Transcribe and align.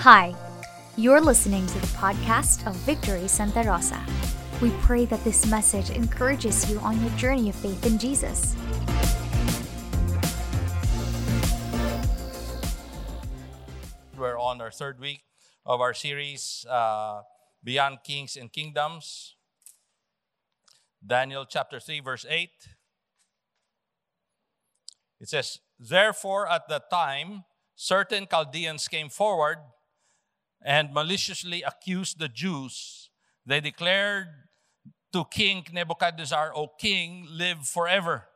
Hi, 0.00 0.34
you're 0.96 1.20
listening 1.20 1.66
to 1.66 1.78
the 1.78 1.86
podcast 1.88 2.66
of 2.66 2.74
Victory 2.88 3.28
Santa 3.28 3.62
Rosa. 3.68 4.00
We 4.62 4.70
pray 4.80 5.04
that 5.04 5.22
this 5.24 5.44
message 5.44 5.90
encourages 5.90 6.70
you 6.70 6.78
on 6.78 6.98
your 7.02 7.10
journey 7.18 7.50
of 7.50 7.54
faith 7.56 7.84
in 7.84 7.98
Jesus. 7.98 8.56
We're 14.16 14.38
on 14.40 14.62
our 14.62 14.70
third 14.70 15.00
week 15.00 15.20
of 15.66 15.82
our 15.82 15.92
series, 15.92 16.64
uh, 16.70 17.20
Beyond 17.62 17.98
Kings 18.02 18.38
and 18.38 18.50
Kingdoms. 18.50 19.36
Daniel 21.06 21.44
chapter 21.44 21.78
3, 21.78 22.00
verse 22.00 22.24
8. 22.26 22.48
It 25.20 25.28
says, 25.28 25.58
Therefore, 25.78 26.48
at 26.48 26.68
that 26.70 26.88
time, 26.90 27.44
certain 27.76 28.26
Chaldeans 28.26 28.88
came 28.88 29.10
forward 29.10 29.58
and 30.62 30.92
maliciously 30.92 31.62
accused 31.62 32.18
the 32.18 32.28
Jews. 32.28 33.10
They 33.46 33.60
declared 33.60 34.28
to 35.12 35.24
King 35.30 35.64
Nebuchadnezzar, 35.72 36.52
O 36.54 36.68
king, 36.68 37.26
live 37.30 37.66
forever. 37.66 38.26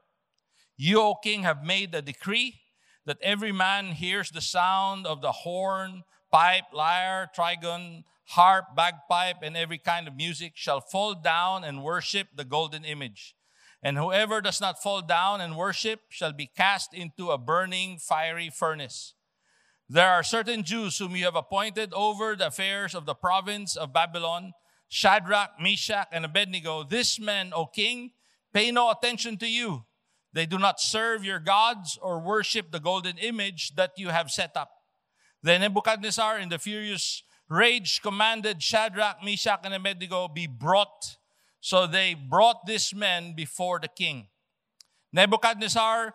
You, 0.77 1.01
O 1.01 1.15
king, 1.15 1.43
have 1.43 1.63
made 1.63 1.95
a 1.95 2.03
decree 2.03 2.61
that 3.07 3.19
every 3.23 3.53
man 3.53 3.93
hears 3.93 4.31
the 4.31 4.41
sound 4.41 5.07
of 5.07 5.21
the 5.21 5.31
horn, 5.31 6.03
pipe, 6.33 6.65
lyre, 6.73 7.31
trigon, 7.37 8.05
harp, 8.29 8.75
bagpipe, 8.75 9.37
and 9.43 9.57
every 9.57 9.79
kind 9.79 10.09
of 10.09 10.17
music 10.17 10.53
shall 10.57 10.81
fall 10.81 11.15
down 11.15 11.63
and 11.63 11.85
worship 11.85 12.29
the 12.35 12.45
golden 12.45 12.85
image. 12.85 13.37
And 13.83 13.99
whoever 13.99 14.41
does 14.41 14.61
not 14.61 14.83
fall 14.83 15.03
down 15.03 15.43
and 15.43 15.57
worship 15.57 16.01
shall 16.09 16.33
be 16.33 16.47
cast 16.47 16.95
into 16.95 17.31
a 17.31 17.39
burning 17.39 17.99
fiery 17.99 18.49
furnace. 18.49 19.15
There 19.89 20.11
are 20.11 20.23
certain 20.23 20.63
Jews 20.63 20.99
whom 20.99 21.15
you 21.15 21.25
have 21.25 21.37
appointed 21.37 21.93
over 21.93 22.35
the 22.35 22.47
affairs 22.47 22.95
of 22.95 23.05
the 23.05 23.15
province 23.15 23.77
of 23.77 23.93
Babylon 23.93 24.53
Shadrach, 24.89 25.61
Meshach, 25.61 26.09
and 26.13 26.25
Abednego. 26.25 26.85
This 26.85 27.19
men, 27.19 27.53
O 27.55 27.67
king, 27.67 28.13
pay 28.53 28.71
no 28.71 28.91
attention 28.91 29.37
to 29.39 29.47
you. 29.47 29.85
They 30.33 30.47
do 30.47 30.59
not 30.59 30.81
serve 30.81 31.25
your 31.25 31.39
gods 31.39 31.99
or 32.01 32.19
worship 32.19 32.71
the 32.71 32.81
golden 32.81 33.19
image 33.19 33.75
that 33.77 33.93
you 33.97 34.09
have 34.09 34.31
set 34.31 34.57
up. 34.57 34.71
Then 35.43 35.61
Nebuchadnezzar, 35.61 36.39
in 36.39 36.49
the 36.49 36.59
furious 36.59 37.23
rage, 37.49 38.01
commanded 38.03 38.63
Shadrach, 38.63 39.23
Meshach, 39.23 39.61
and 39.65 39.75
Abednego 39.75 40.29
be 40.29 40.47
brought. 40.47 41.17
So 41.61 41.87
they 41.87 42.15
brought 42.15 42.67
these 42.67 42.95
men 42.95 43.35
before 43.35 43.79
the 43.81 43.89
king. 43.89 44.29
Nebuchadnezzar 45.13 46.15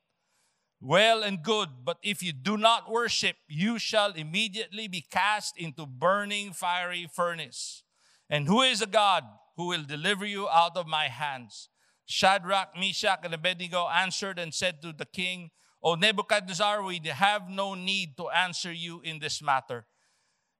Well 0.83 1.21
and 1.21 1.43
good, 1.43 1.69
but 1.85 1.97
if 2.01 2.23
you 2.23 2.33
do 2.33 2.57
not 2.57 2.91
worship, 2.91 3.35
you 3.47 3.77
shall 3.77 4.13
immediately 4.13 4.87
be 4.87 5.01
cast 5.01 5.55
into 5.55 5.85
burning 5.85 6.53
fiery 6.53 7.07
furnace. 7.13 7.83
And 8.27 8.47
who 8.47 8.63
is 8.63 8.81
a 8.81 8.87
God 8.87 9.23
who 9.57 9.67
will 9.67 9.83
deliver 9.83 10.25
you 10.25 10.49
out 10.49 10.75
of 10.75 10.87
my 10.87 11.07
hands? 11.07 11.69
Shadrach, 12.07 12.75
Meshach, 12.75 13.19
and 13.23 13.33
Abednego 13.33 13.87
answered 13.89 14.39
and 14.39 14.51
said 14.53 14.81
to 14.81 14.91
the 14.91 15.05
king, 15.05 15.51
O 15.83 15.93
Nebuchadnezzar, 15.93 16.83
we 16.83 16.99
have 17.05 17.47
no 17.47 17.75
need 17.75 18.17
to 18.17 18.29
answer 18.29 18.73
you 18.73 19.01
in 19.01 19.19
this 19.19 19.39
matter. 19.39 19.85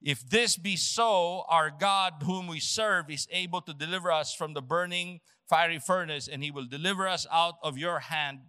If 0.03 0.27
this 0.29 0.55
be 0.55 0.75
so, 0.75 1.45
our 1.49 1.71
God, 1.71 2.13
whom 2.23 2.47
we 2.47 2.59
serve, 2.59 3.09
is 3.09 3.27
able 3.31 3.61
to 3.61 3.73
deliver 3.73 4.11
us 4.11 4.35
from 4.35 4.53
the 4.53 4.61
burning 4.61 5.19
fiery 5.49 5.79
furnace, 5.79 6.27
and 6.27 6.43
he 6.43 6.51
will 6.51 6.65
deliver 6.65 7.07
us 7.07 7.25
out 7.31 7.55
of 7.63 7.77
your 7.77 7.99
hand, 7.99 8.39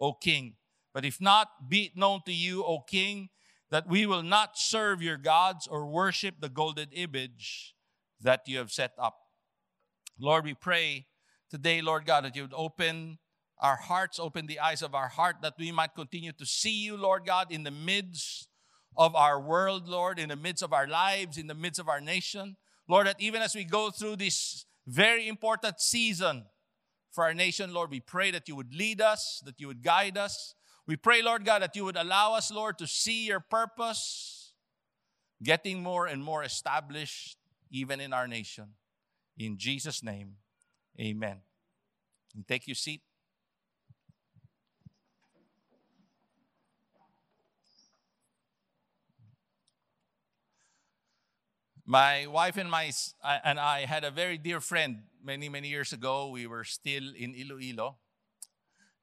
O 0.00 0.12
king. 0.12 0.54
But 0.92 1.04
if 1.04 1.20
not, 1.20 1.68
be 1.68 1.84
it 1.84 1.96
known 1.96 2.20
to 2.26 2.32
you, 2.32 2.64
O 2.64 2.80
king, 2.80 3.28
that 3.70 3.88
we 3.88 4.06
will 4.06 4.22
not 4.22 4.58
serve 4.58 5.00
your 5.00 5.16
gods 5.16 5.66
or 5.66 5.86
worship 5.86 6.36
the 6.40 6.48
golden 6.48 6.88
image 6.92 7.74
that 8.20 8.42
you 8.46 8.58
have 8.58 8.72
set 8.72 8.92
up. 8.98 9.16
Lord, 10.18 10.44
we 10.44 10.54
pray 10.54 11.06
today, 11.50 11.80
Lord 11.80 12.04
God, 12.04 12.24
that 12.24 12.36
you 12.36 12.42
would 12.42 12.54
open 12.54 13.18
our 13.58 13.76
hearts, 13.76 14.18
open 14.18 14.46
the 14.46 14.58
eyes 14.58 14.82
of 14.82 14.94
our 14.94 15.08
heart, 15.08 15.36
that 15.42 15.54
we 15.58 15.70
might 15.70 15.94
continue 15.94 16.32
to 16.32 16.46
see 16.46 16.82
you, 16.82 16.96
Lord 16.96 17.24
God, 17.26 17.52
in 17.52 17.62
the 17.62 17.70
midst 17.70 18.48
of 18.96 19.14
our 19.14 19.40
world, 19.40 19.88
Lord, 19.88 20.18
in 20.18 20.30
the 20.30 20.36
midst 20.36 20.62
of 20.62 20.72
our 20.72 20.86
lives, 20.86 21.38
in 21.38 21.46
the 21.46 21.54
midst 21.54 21.78
of 21.78 21.88
our 21.88 22.00
nation. 22.00 22.56
Lord, 22.88 23.06
that 23.06 23.20
even 23.20 23.40
as 23.40 23.54
we 23.54 23.64
go 23.64 23.90
through 23.90 24.16
this 24.16 24.66
very 24.86 25.28
important 25.28 25.80
season 25.80 26.44
for 27.12 27.24
our 27.24 27.34
nation, 27.34 27.72
Lord, 27.72 27.90
we 27.90 28.00
pray 28.00 28.30
that 28.30 28.48
you 28.48 28.56
would 28.56 28.74
lead 28.74 29.00
us, 29.00 29.42
that 29.44 29.60
you 29.60 29.68
would 29.68 29.82
guide 29.82 30.18
us. 30.18 30.54
We 30.90 30.96
pray, 30.96 31.22
Lord 31.22 31.44
God, 31.44 31.62
that 31.62 31.76
you 31.76 31.84
would 31.84 31.96
allow 31.96 32.34
us, 32.34 32.50
Lord, 32.50 32.76
to 32.78 32.86
see 32.88 33.24
your 33.24 33.38
purpose 33.38 34.54
getting 35.40 35.84
more 35.84 36.08
and 36.08 36.20
more 36.20 36.42
established 36.42 37.38
even 37.70 38.00
in 38.00 38.12
our 38.12 38.26
nation. 38.26 38.70
In 39.38 39.56
Jesus' 39.56 40.02
name, 40.02 40.38
amen. 41.00 41.42
And 42.34 42.44
take 42.44 42.66
your 42.66 42.74
seat. 42.74 43.02
My 51.86 52.26
wife 52.26 52.56
and 52.56 52.68
my 52.68 52.90
uh, 53.22 53.38
and 53.44 53.60
I 53.60 53.86
had 53.86 54.02
a 54.02 54.10
very 54.10 54.38
dear 54.38 54.60
friend 54.60 55.04
many 55.24 55.48
many 55.48 55.68
years 55.68 55.92
ago. 55.92 56.30
We 56.30 56.48
were 56.48 56.64
still 56.64 57.14
in 57.16 57.36
Iloilo, 57.36 57.94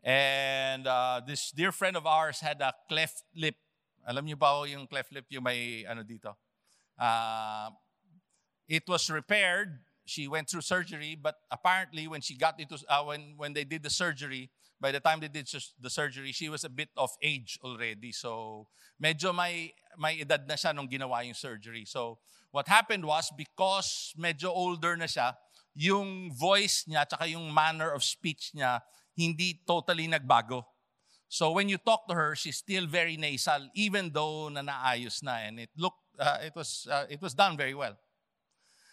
and 0.04 0.88
uh, 0.88 1.22
this 1.26 1.52
dear 1.52 1.72
friend 1.72 1.98
of 1.98 2.06
ours 2.06 2.40
had 2.40 2.62
a 2.62 2.74
cleft 2.90 3.24
lip. 3.36 3.56
Alam 4.08 4.26
niyo 4.26 4.40
ba 4.40 4.64
yung 4.68 4.88
cleft 4.88 5.12
lip 5.12 5.26
yung 5.30 5.44
may 5.44 5.84
ano 5.84 6.04
dito? 6.04 6.36
Uh, 6.98 7.70
it 8.68 8.84
was 8.88 9.10
repaired. 9.10 9.80
She 10.06 10.28
went 10.28 10.50
through 10.50 10.62
surgery, 10.62 11.20
but 11.20 11.36
apparently 11.52 12.08
when 12.08 12.22
she 12.22 12.38
got 12.38 12.60
into 12.60 12.80
uh, 12.88 13.04
when 13.04 13.36
when 13.36 13.52
they 13.52 13.66
did 13.68 13.84
the 13.84 13.92
surgery, 13.92 14.50
by 14.80 14.92
the 14.92 15.02
time 15.02 15.20
they 15.20 15.28
did 15.28 15.52
the 15.52 15.90
surgery, 15.90 16.32
she 16.32 16.48
was 16.48 16.64
a 16.64 16.72
bit 16.72 16.90
of 16.96 17.12
age 17.22 17.60
already. 17.64 18.16
So 18.16 18.68
medyo 19.02 19.36
may 19.36 19.76
may 20.00 20.24
edad 20.24 20.48
na 20.48 20.56
siya 20.56 20.72
nung 20.72 20.88
ginawa 20.88 21.26
yung 21.26 21.36
surgery. 21.36 21.84
So 21.84 22.20
what 22.52 22.72
happened 22.72 23.04
was 23.04 23.28
because 23.36 24.16
medyo 24.16 24.48
older 24.48 24.96
na 24.96 25.12
siya, 25.12 25.36
yung 25.76 26.32
voice 26.32 26.86
niya 26.88 27.04
at 27.04 27.28
yung 27.28 27.52
manner 27.54 27.92
of 27.92 28.04
speech 28.04 28.56
niya 28.56 28.82
hindi 29.18 29.60
totally 29.66 30.08
nagbago. 30.08 30.64
So 31.28 31.52
when 31.52 31.68
you 31.68 31.78
talk 31.78 32.08
to 32.08 32.16
her, 32.16 32.36
she's 32.36 32.58
still 32.58 32.88
very 32.88 33.18
nasal 33.18 33.68
even 33.76 34.12
though 34.14 34.48
na 34.48 34.62
naayos 34.62 35.24
na 35.24 35.44
and 35.44 35.60
it 35.60 35.70
looked 35.76 36.00
uh, 36.20 36.38
it 36.42 36.56
was 36.56 36.88
uh, 36.90 37.06
it 37.10 37.22
was 37.22 37.34
done 37.34 37.58
very 37.58 37.74
well. 37.74 37.98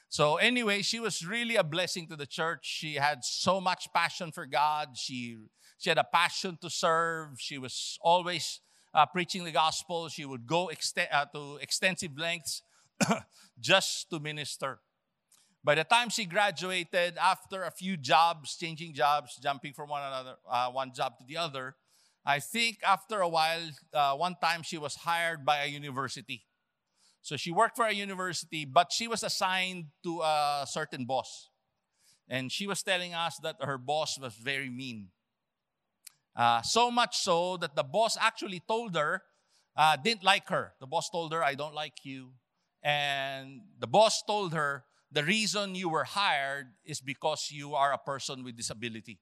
So 0.08 0.36
anyway, 0.36 0.82
she 0.82 1.00
was 1.00 1.26
really 1.26 1.56
a 1.56 1.64
blessing 1.64 2.06
to 2.08 2.16
the 2.16 2.26
church. 2.26 2.66
She 2.66 2.94
had 2.94 3.24
so 3.24 3.60
much 3.60 3.88
passion 3.92 4.32
for 4.32 4.46
God. 4.46 4.96
She 4.96 5.38
she 5.78 5.90
had 5.90 5.98
a 5.98 6.04
passion 6.04 6.58
to 6.62 6.70
serve. 6.70 7.38
She 7.38 7.58
was 7.58 7.98
always 8.00 8.60
uh, 8.94 9.06
preaching 9.06 9.44
the 9.44 9.52
gospel. 9.52 10.08
She 10.08 10.24
would 10.24 10.46
go 10.46 10.70
ext- 10.72 11.06
uh, 11.10 11.26
to 11.34 11.58
extensive 11.60 12.16
lengths 12.16 12.62
just 13.60 14.10
to 14.10 14.20
minister. 14.20 14.80
By 15.64 15.74
the 15.74 15.84
time 15.84 16.10
she 16.10 16.26
graduated, 16.26 17.16
after 17.16 17.64
a 17.64 17.70
few 17.70 17.96
jobs, 17.96 18.54
changing 18.54 18.92
jobs, 18.92 19.36
jumping 19.42 19.72
from 19.72 19.88
one 19.88 20.02
another, 20.02 20.36
uh, 20.48 20.68
one 20.70 20.92
job 20.92 21.16
to 21.16 21.24
the 21.26 21.38
other, 21.38 21.74
I 22.26 22.40
think 22.40 22.80
after 22.86 23.20
a 23.20 23.28
while, 23.28 23.70
uh, 23.94 24.14
one 24.14 24.36
time 24.42 24.62
she 24.62 24.76
was 24.76 24.94
hired 24.94 25.44
by 25.44 25.64
a 25.64 25.66
university. 25.66 26.44
So 27.22 27.38
she 27.38 27.50
worked 27.50 27.76
for 27.76 27.86
a 27.86 27.94
university, 27.94 28.66
but 28.66 28.92
she 28.92 29.08
was 29.08 29.22
assigned 29.22 29.86
to 30.02 30.20
a 30.20 30.66
certain 30.68 31.06
boss. 31.06 31.48
And 32.28 32.52
she 32.52 32.66
was 32.66 32.82
telling 32.82 33.14
us 33.14 33.38
that 33.42 33.56
her 33.60 33.78
boss 33.78 34.18
was 34.18 34.34
very 34.34 34.68
mean. 34.68 35.08
Uh, 36.36 36.60
so 36.60 36.90
much 36.90 37.16
so 37.16 37.56
that 37.56 37.74
the 37.74 37.84
boss 37.84 38.18
actually 38.20 38.60
told 38.68 38.94
her, 38.96 39.22
uh, 39.76 39.96
didn't 39.96 40.24
like 40.24 40.46
her. 40.48 40.74
The 40.80 40.86
boss 40.86 41.08
told 41.08 41.32
her, 41.32 41.42
I 41.42 41.54
don't 41.54 41.74
like 41.74 42.04
you. 42.04 42.32
And 42.82 43.62
the 43.78 43.86
boss 43.86 44.22
told 44.26 44.52
her, 44.52 44.84
the 45.14 45.24
reason 45.24 45.74
you 45.74 45.88
were 45.88 46.04
hired 46.04 46.66
is 46.84 47.00
because 47.00 47.50
you 47.50 47.74
are 47.74 47.92
a 47.92 47.98
person 47.98 48.44
with 48.44 48.56
disability. 48.56 49.18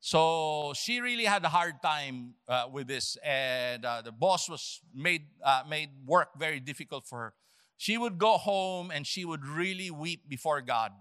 So 0.00 0.74
she 0.76 1.00
really 1.00 1.24
had 1.24 1.44
a 1.44 1.48
hard 1.48 1.82
time 1.82 2.34
uh, 2.46 2.66
with 2.70 2.86
this, 2.86 3.16
and 3.24 3.84
uh, 3.84 4.02
the 4.02 4.12
boss 4.12 4.48
was 4.48 4.80
made 4.94 5.22
uh, 5.42 5.62
made 5.68 5.90
work 6.06 6.38
very 6.38 6.60
difficult 6.60 7.04
for 7.06 7.18
her. 7.18 7.34
She 7.76 7.98
would 7.98 8.18
go 8.18 8.36
home 8.36 8.92
and 8.92 9.06
she 9.06 9.24
would 9.24 9.44
really 9.44 9.90
weep 9.90 10.28
before 10.28 10.60
God, 10.60 10.92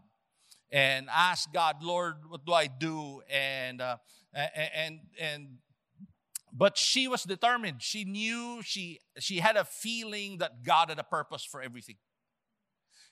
and 0.71 1.07
ask 1.11 1.51
God, 1.53 1.83
Lord, 1.83 2.15
what 2.27 2.45
do 2.45 2.53
I 2.53 2.67
do? 2.67 3.21
And, 3.29 3.81
uh, 3.81 3.97
and, 4.33 4.99
and, 5.19 5.47
but 6.51 6.77
she 6.77 7.07
was 7.07 7.23
determined. 7.23 7.81
She 7.81 8.03
knew, 8.03 8.61
she, 8.63 8.99
she 9.19 9.37
had 9.37 9.55
a 9.55 9.63
feeling 9.63 10.39
that 10.39 10.63
God 10.63 10.89
had 10.89 10.99
a 10.99 11.03
purpose 11.03 11.43
for 11.43 11.61
everything. 11.61 11.95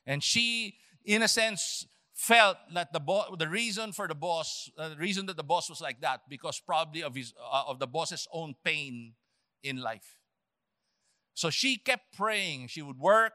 And 0.05 0.23
she, 0.23 0.75
in 1.03 1.23
a 1.23 1.27
sense, 1.27 1.87
felt 2.13 2.57
that 2.73 2.93
the 2.93 2.99
bo- 2.99 3.35
the 3.37 3.47
reason 3.47 3.91
for 3.91 4.07
the 4.07 4.15
boss, 4.15 4.69
uh, 4.77 4.89
the 4.89 4.95
reason 4.95 5.25
that 5.25 5.37
the 5.37 5.43
boss 5.43 5.69
was 5.69 5.81
like 5.81 6.01
that, 6.01 6.21
because 6.29 6.59
probably 6.59 7.03
of 7.03 7.15
his 7.15 7.33
uh, 7.39 7.63
of 7.67 7.79
the 7.79 7.87
boss's 7.87 8.27
own 8.31 8.55
pain 8.63 9.13
in 9.63 9.81
life. 9.81 10.17
So 11.33 11.49
she 11.49 11.77
kept 11.77 12.15
praying. 12.15 12.67
She 12.67 12.81
would 12.81 12.99
work, 12.99 13.33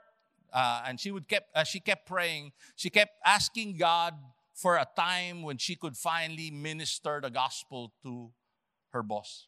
uh, 0.52 0.84
and 0.86 0.98
she 0.98 1.10
would 1.10 1.28
kept 1.28 1.54
uh, 1.54 1.64
she 1.64 1.80
kept 1.80 2.06
praying. 2.06 2.52
She 2.76 2.88
kept 2.88 3.12
asking 3.24 3.76
God 3.76 4.14
for 4.54 4.76
a 4.76 4.86
time 4.96 5.42
when 5.42 5.58
she 5.58 5.74
could 5.74 5.96
finally 5.96 6.50
minister 6.50 7.20
the 7.22 7.30
gospel 7.30 7.92
to 8.02 8.30
her 8.92 9.02
boss. 9.02 9.46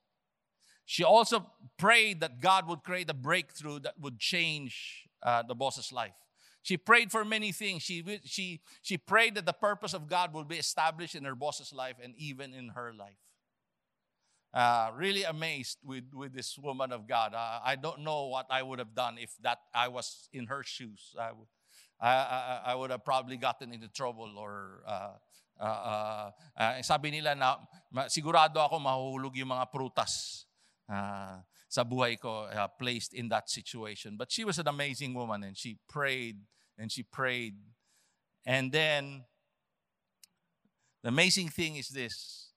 She 0.84 1.04
also 1.04 1.46
prayed 1.78 2.20
that 2.20 2.40
God 2.40 2.68
would 2.68 2.82
create 2.82 3.08
a 3.08 3.14
breakthrough 3.14 3.78
that 3.80 3.94
would 4.00 4.18
change 4.18 5.08
uh, 5.22 5.42
the 5.42 5.54
boss's 5.54 5.92
life. 5.92 6.14
She 6.62 6.76
prayed 6.76 7.10
for 7.10 7.24
many 7.24 7.50
things. 7.50 7.82
She, 7.82 8.04
she, 8.24 8.60
she 8.82 8.96
prayed 8.96 9.34
that 9.34 9.46
the 9.46 9.52
purpose 9.52 9.94
of 9.94 10.08
God 10.08 10.32
will 10.32 10.44
be 10.44 10.56
established 10.56 11.14
in 11.14 11.24
her 11.24 11.34
boss's 11.34 11.72
life 11.72 11.96
and 12.02 12.14
even 12.16 12.54
in 12.54 12.70
her 12.70 12.92
life. 12.96 13.18
Uh, 14.54 14.90
really 14.94 15.24
amazed 15.24 15.78
with, 15.84 16.04
with 16.12 16.34
this 16.34 16.56
woman 16.58 16.92
of 16.92 17.08
God. 17.08 17.34
Uh, 17.34 17.58
I 17.64 17.74
don't 17.74 18.00
know 18.00 18.26
what 18.26 18.46
I 18.50 18.62
would 18.62 18.78
have 18.78 18.94
done 18.94 19.16
if 19.18 19.30
that 19.42 19.58
I 19.74 19.88
was 19.88 20.28
in 20.32 20.46
her 20.46 20.62
shoes. 20.62 21.16
I 21.18 21.32
would, 21.32 21.48
I, 21.98 22.10
I, 22.10 22.60
I 22.66 22.74
would 22.74 22.90
have 22.90 23.04
probably 23.04 23.36
gotten 23.38 23.72
into 23.72 23.88
trouble 23.88 24.38
or 24.38 24.82
uh, 24.86 25.12
uh, 25.58 25.64
uh, 25.64 26.30
uh, 26.56 26.82
sabi 26.82 27.10
nila 27.10 27.34
na 27.34 27.56
sigurado 28.08 28.58
ako 28.58 28.78
mahuhulog 28.82 29.36
yung 29.38 29.54
mga 29.54 29.70
prutas 29.70 30.44
uh, 30.90 31.38
sa 31.72 31.84
buhay 31.84 32.20
ko 32.20 32.52
uh, 32.52 32.68
placed 32.68 33.14
in 33.14 33.30
that 33.30 33.48
situation. 33.48 34.16
But 34.18 34.30
she 34.30 34.44
was 34.44 34.58
an 34.58 34.68
amazing 34.68 35.14
woman 35.14 35.42
and 35.42 35.56
she 35.56 35.78
prayed 35.88 36.36
and 36.76 36.92
she 36.92 37.02
prayed. 37.02 37.56
And 38.44 38.70
then 38.70 39.24
the 41.02 41.08
amazing 41.08 41.48
thing 41.48 41.76
is 41.76 41.88
this 41.88 42.52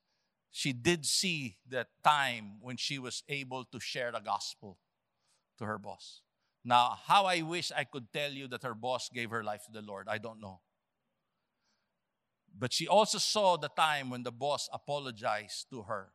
she 0.51 0.73
did 0.73 1.05
see 1.05 1.55
the 1.65 1.87
time 2.03 2.59
when 2.59 2.75
she 2.75 2.99
was 2.99 3.23
able 3.29 3.63
to 3.71 3.79
share 3.79 4.11
the 4.11 4.19
gospel 4.19 4.79
to 5.59 5.65
her 5.65 5.77
boss. 5.77 6.19
Now, 6.65 6.99
how 7.05 7.23
I 7.23 7.41
wish 7.41 7.71
I 7.71 7.85
could 7.85 8.11
tell 8.11 8.31
you 8.31 8.49
that 8.49 8.63
her 8.63 8.75
boss 8.75 9.07
gave 9.07 9.29
her 9.29 9.45
life 9.45 9.63
to 9.67 9.71
the 9.71 9.81
Lord, 9.81 10.07
I 10.09 10.17
don't 10.17 10.41
know. 10.41 10.59
But 12.57 12.73
she 12.73 12.85
also 12.85 13.17
saw 13.17 13.55
the 13.55 13.69
time 13.69 14.09
when 14.09 14.23
the 14.23 14.31
boss 14.31 14.67
apologized 14.73 15.69
to 15.69 15.83
her 15.83 16.11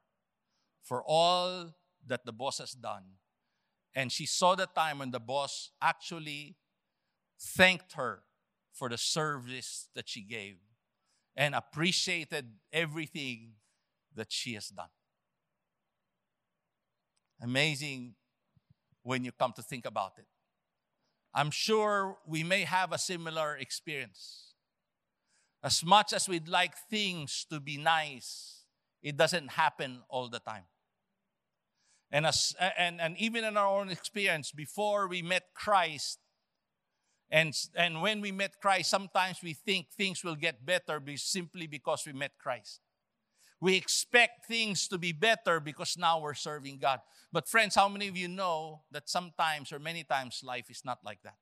for 0.83 1.03
all 1.07 1.73
that 2.07 2.25
the 2.25 2.33
boss 2.33 2.59
has 2.59 2.73
done. 2.73 3.05
And 3.95 4.13
she 4.13 4.27
saw 4.27 4.55
the 4.55 4.67
time 4.67 4.99
when 4.99 5.11
the 5.11 5.21
boss 5.21 5.71
actually 5.81 6.57
thanked 7.39 7.95
her 7.95 8.23
for 8.73 8.89
the 8.89 8.99
service 8.99 9.89
that 9.95 10.09
she 10.09 10.23
gave 10.23 10.57
and 11.37 11.55
appreciated 11.55 12.47
everything 12.73 13.53
that 14.15 14.31
she 14.31 14.55
has 14.55 14.69
done. 14.69 14.89
Amazing 17.43 18.15
when 19.03 19.25
you 19.25 19.33
come 19.33 19.53
to 19.55 19.63
think 19.63 19.87
about 19.87 20.13
it. 20.19 20.27
I'm 21.33 21.51
sure 21.51 22.19
we 22.27 22.43
may 22.43 22.65
have 22.65 22.93
a 22.93 22.99
similar 22.99 23.57
experience. 23.57 24.55
As 25.63 25.85
much 25.85 26.13
as 26.13 26.29
we'd 26.29 26.49
like 26.49 26.75
things 26.91 27.47
to 27.51 27.61
be 27.61 27.77
nice, 27.77 28.65
it 29.03 29.17
doesn't 29.17 29.53
happen 29.53 30.01
all 30.09 30.29
the 30.29 30.41
time. 30.41 30.65
And, 32.13 32.27
as, 32.27 32.55
and, 32.77 33.01
and 33.01 33.17
even 33.19 33.45
in 33.45 33.57
our 33.57 33.81
own 33.81 33.91
experience, 33.91 34.51
before 34.51 35.07
we 35.07 35.23
met 35.23 35.45
Christ, 35.55 36.19
and, 37.31 37.55
and 37.77 38.03
when 38.03 38.21
we 38.21 38.33
met 38.33 38.61
Christ, 38.61 38.91
sometimes 38.91 39.39
we 39.43 39.55
think 39.55 39.87
things 39.91 40.25
will 40.25 40.35
get 40.35 40.67
better 40.67 40.99
be 40.99 41.17
simply 41.17 41.69
because 41.69 42.03
we 42.05 42.13
met 42.13 42.33
Christ. 42.39 42.81
We 43.61 43.77
expect 43.77 44.47
things 44.47 44.89
to 44.89 44.99
be 44.99 45.13
better 45.13 45.61
because 45.61 45.97
now 45.97 46.21
we're 46.21 46.35
serving 46.35 46.79
God. 46.79 47.01
But, 47.31 47.49
friends, 47.49 47.75
how 47.75 47.89
many 47.89 48.09
of 48.09 48.17
you 48.17 48.27
know 48.27 48.83
that 48.91 49.09
sometimes 49.09 49.71
or 49.71 49.79
many 49.79 50.03
times 50.03 50.41
life 50.43 50.71
is 50.71 50.83
not 50.85 50.99
like 51.05 51.23
that? 51.23 51.37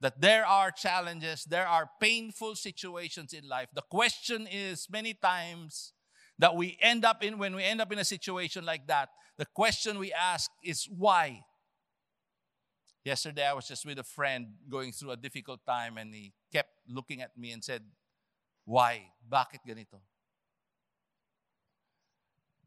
That 0.00 0.20
there 0.20 0.44
are 0.44 0.72
challenges, 0.72 1.44
there 1.44 1.68
are 1.68 1.88
painful 2.00 2.56
situations 2.56 3.32
in 3.32 3.48
life. 3.48 3.68
The 3.72 3.84
question 3.88 4.48
is 4.50 4.88
many 4.90 5.14
times 5.14 5.92
that 6.42 6.56
we 6.56 6.76
end 6.80 7.04
up 7.04 7.22
in, 7.22 7.38
when 7.38 7.54
we 7.54 7.62
end 7.62 7.80
up 7.80 7.92
in 7.92 8.00
a 8.00 8.04
situation 8.04 8.64
like 8.64 8.84
that, 8.88 9.10
the 9.38 9.46
question 9.46 9.96
we 9.96 10.12
ask 10.12 10.50
is 10.64 10.88
why? 10.90 11.44
Yesterday, 13.04 13.46
I 13.46 13.52
was 13.52 13.68
just 13.68 13.86
with 13.86 14.00
a 14.00 14.02
friend 14.02 14.48
going 14.68 14.90
through 14.90 15.12
a 15.12 15.16
difficult 15.16 15.60
time, 15.64 15.98
and 15.98 16.12
he 16.12 16.32
kept 16.52 16.70
looking 16.88 17.22
at 17.22 17.30
me 17.38 17.52
and 17.52 17.62
said, 17.62 17.82
Why? 18.64 19.02
Bakit 19.30 19.60
ganito? 19.64 20.00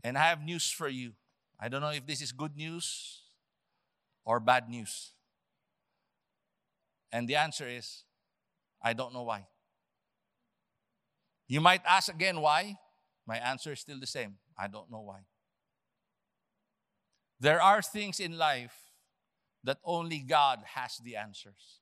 And 0.06 0.18
I 0.18 0.22
have 0.22 0.42
news 0.42 0.72
for 0.72 0.88
you. 0.88 1.12
I 1.60 1.68
don't 1.68 1.82
know 1.82 1.90
if 1.90 2.08
this 2.08 2.22
is 2.22 2.32
good 2.32 2.56
news 2.56 3.24
or 4.24 4.40
bad 4.40 4.70
news. 4.70 5.12
And 7.12 7.28
the 7.28 7.36
answer 7.36 7.68
is, 7.68 8.06
I 8.82 8.94
don't 8.94 9.14
know 9.14 9.24
why. 9.24 9.48
You 11.50 11.60
might 11.60 11.82
ask 11.86 12.08
again 12.08 12.40
why. 12.40 12.78
My 13.26 13.38
answer 13.38 13.72
is 13.72 13.80
still 13.80 14.00
the 14.00 14.08
same. 14.08 14.36
I 14.58 14.68
don't 14.68 14.92
know 14.92 15.02
why. 15.02 15.20
There 17.40 17.62
are 17.62 17.82
things 17.82 18.20
in 18.20 18.38
life 18.38 18.76
that 19.64 19.80
only 19.84 20.20
God 20.20 20.60
has 20.76 20.98
the 20.98 21.16
answers. 21.16 21.80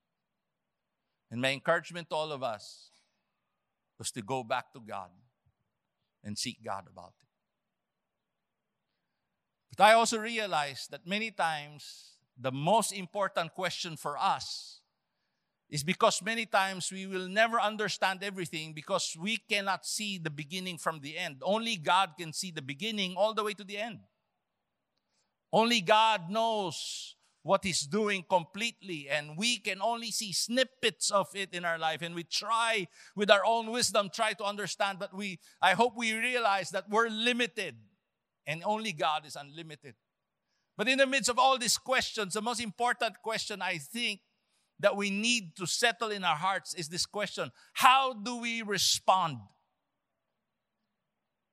And 1.30 1.42
my 1.42 1.51
encouragement 1.51 2.10
to 2.10 2.16
all 2.16 2.31
of 2.31 2.44
us 2.44 2.90
was 4.00 4.12
to 4.12 4.22
go 4.22 4.44
back 4.44 4.72
to 4.74 4.80
God 4.80 5.10
and 6.24 6.38
seek 6.38 6.63
God 6.63 6.86
about 6.92 7.13
it. 7.19 7.28
But 9.75 9.84
I 9.84 9.94
also 9.94 10.18
realized 10.19 10.92
that 10.92 11.06
many 11.06 11.31
times 11.31 12.12
the 12.40 12.51
most 12.51 12.94
important 12.94 13.54
question 13.54 13.98
for 13.98 14.18
us 14.18 14.81
is 15.69 15.83
because 15.83 16.21
many 16.21 16.45
times 16.45 16.92
we 16.92 17.07
will 17.07 17.27
never 17.27 17.60
understand 17.60 18.24
everything 18.24 18.73
because 18.73 19.18
we 19.19 19.38
cannot 19.38 19.85
see 19.85 20.18
the 20.18 20.30
beginning 20.30 20.78
from 20.78 20.99
the 20.99 21.18
end. 21.18 21.38
Only 21.42 21.78
God 21.78 22.11
can 22.18 22.31
see 22.33 22.52
the 22.52 22.61
beginning 22.61 23.16
all 23.18 23.33
the 23.33 23.44
way 23.44 23.54
to 23.54 23.64
the 23.64 23.78
end. 23.78 23.99
Only 25.52 25.81
God 25.81 26.30
knows 26.30 27.16
what 27.44 27.64
He's 27.64 27.81
doing 27.81 28.23
completely, 28.28 29.09
and 29.09 29.38
we 29.38 29.57
can 29.57 29.81
only 29.81 30.11
see 30.11 30.31
snippets 30.31 31.11
of 31.11 31.28
it 31.35 31.54
in 31.54 31.66
our 31.66 31.78
life. 31.78 32.02
And 32.02 32.16
we 32.16 32.23
try, 32.23 32.88
with 33.16 33.30
our 33.30 33.45
own 33.45 33.71
wisdom, 33.71 34.09
try 34.14 34.33
to 34.33 34.44
understand, 34.44 34.97
but 34.97 35.14
we, 35.14 35.40
I 35.61 35.73
hope 35.73 35.94
we 35.95 36.14
realize 36.14 36.69
that 36.71 36.90
we're 36.90 37.09
limited, 37.09 37.76
and 38.47 38.64
only 38.66 38.94
God 38.94 39.26
is 39.26 39.35
unlimited. 39.35 39.95
But 40.78 40.88
in 40.88 40.97
the 40.97 41.06
midst 41.06 41.30
of 41.30 41.38
all 41.38 41.57
these 41.57 41.78
questions, 41.78 42.33
the 42.33 42.42
most 42.42 42.61
important 42.61 43.21
question 43.21 43.61
I 43.61 43.78
think 43.78 44.21
that 44.83 44.97
we 44.97 45.09
need 45.09 45.56
to 45.56 45.66
settle 45.66 46.09
in 46.09 46.25
our 46.25 46.35
hearts 46.35 46.73
is 46.73 46.90
this 46.90 47.06
question 47.06 47.49
How 47.71 48.13
do 48.13 48.37
we 48.37 48.61
respond 48.61 49.37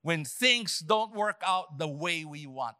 when 0.03 0.25
things 0.25 0.81
don't 0.81 1.15
work 1.15 1.41
out 1.47 1.79
the 1.79 1.89
way 1.89 2.25
we 2.25 2.47
want? 2.47 2.77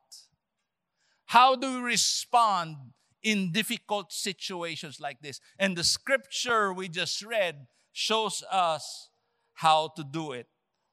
How 1.27 1.55
do 1.55 1.77
we 1.77 1.81
respond 1.81 2.77
in 3.23 3.53
difficult 3.53 4.13
situations 4.13 4.99
like 5.01 5.23
this? 5.23 5.41
And 5.57 5.77
the 5.77 5.85
scripture 5.85 6.73
we 6.73 6.89
just 6.89 7.25
read 7.25 7.69
shows 7.93 8.43
us 8.51 9.11
how 9.55 9.93
to 9.97 10.03
do 10.03 10.33
it 10.33 10.49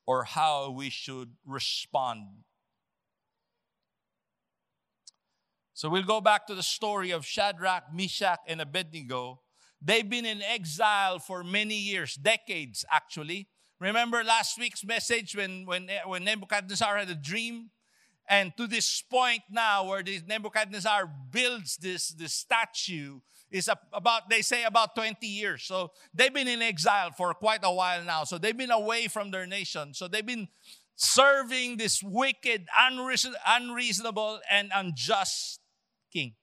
or 0.06 0.24
how 0.24 0.70
we 0.70 0.92
should 0.92 1.32
respond. 1.46 2.28
So 5.74 5.90
we'll 5.90 6.04
go 6.04 6.22
back 6.22 6.46
to 6.48 6.56
the 6.56 6.64
story 6.64 7.10
of 7.10 7.26
Shadrach, 7.26 7.92
Meshach, 7.92 8.40
and 8.48 8.62
Abednego. 8.62 9.42
They've 9.82 10.10
been 10.10 10.26
in 10.26 10.42
exile 10.42 11.20
for 11.20 11.44
many 11.44 11.76
years, 11.76 12.16
decades 12.16 12.84
actually. 12.92 13.48
Remember 13.80 14.24
last 14.24 14.58
week's 14.58 14.84
message 14.84 15.36
when, 15.36 15.66
when, 15.66 15.90
when 16.06 16.24
Nebuchadnezzar 16.24 16.98
had 16.98 17.10
a 17.10 17.16
dream 17.16 17.70
and 18.28 18.56
to 18.58 18.68
this 18.68 19.02
point 19.02 19.44
now, 19.50 19.86
where 19.86 20.04
this 20.04 20.22
Nebuchadnezzar 20.28 21.10
builds 21.32 21.78
this, 21.78 22.10
this 22.10 22.34
statue, 22.34 23.20
is 23.50 23.70
about, 23.94 24.30
they 24.30 24.42
say, 24.42 24.66
about 24.66 24.94
20 24.96 25.26
years. 25.26 25.64
So 25.64 25.92
they've 26.14 26.34
been 26.34 26.50
in 26.50 26.62
exile 26.62 27.12
for 27.12 27.34
quite 27.34 27.62
a 27.64 27.72
while 27.72 28.04
now. 28.04 28.26
So 28.26 28.38
they've 28.38 28.58
been 28.58 28.72
away 28.72 29.08
from 29.08 29.32
their 29.32 29.48
nation. 29.48 29.94
So 29.94 30.10
they've 30.10 30.26
been 30.26 30.50
serving 30.98 31.78
this 31.78 32.04
wicked, 32.04 32.68
unreason, 32.78 33.36
unreasonable, 33.48 34.42
and 34.52 34.72
unjust 34.76 35.62
king. 36.12 36.36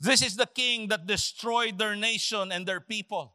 This 0.00 0.22
is 0.22 0.36
the 0.36 0.46
king 0.46 0.88
that 0.88 1.06
destroyed 1.06 1.78
their 1.78 1.94
nation 1.94 2.50
and 2.52 2.66
their 2.66 2.80
people. 2.80 3.34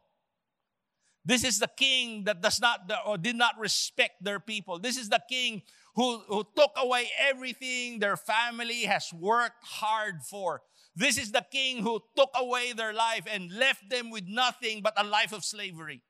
This 1.24 1.44
is 1.44 1.58
the 1.58 1.70
king 1.76 2.24
that 2.24 2.40
does 2.40 2.60
not 2.60 2.90
or 3.06 3.18
did 3.18 3.36
not 3.36 3.58
respect 3.58 4.22
their 4.22 4.40
people. 4.40 4.78
This 4.78 4.96
is 4.96 5.08
the 5.08 5.20
king 5.28 5.62
who, 5.94 6.18
who 6.28 6.44
took 6.56 6.72
away 6.76 7.10
everything 7.18 7.98
their 7.98 8.16
family 8.16 8.82
has 8.82 9.12
worked 9.12 9.64
hard 9.64 10.22
for. 10.22 10.62
This 10.94 11.18
is 11.18 11.32
the 11.32 11.44
king 11.52 11.82
who 11.82 12.00
took 12.16 12.30
away 12.36 12.72
their 12.72 12.92
life 12.92 13.26
and 13.30 13.50
left 13.52 13.88
them 13.90 14.10
with 14.10 14.24
nothing 14.26 14.82
but 14.82 14.94
a 14.96 15.04
life 15.04 15.32
of 15.32 15.44
slavery. 15.44 16.02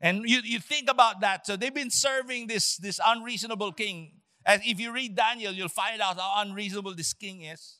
And 0.00 0.28
you, 0.28 0.40
you 0.42 0.58
think 0.58 0.90
about 0.90 1.20
that. 1.20 1.46
So 1.46 1.56
they've 1.56 1.74
been 1.74 1.90
serving 1.90 2.48
this, 2.48 2.76
this 2.76 2.98
unreasonable 3.04 3.72
king. 3.72 4.14
As 4.44 4.60
if 4.64 4.80
you 4.80 4.92
read 4.92 5.16
Daniel, 5.16 5.52
you'll 5.52 5.68
find 5.68 6.00
out 6.00 6.18
how 6.18 6.34
unreasonable 6.38 6.94
this 6.94 7.12
king 7.12 7.42
is 7.42 7.78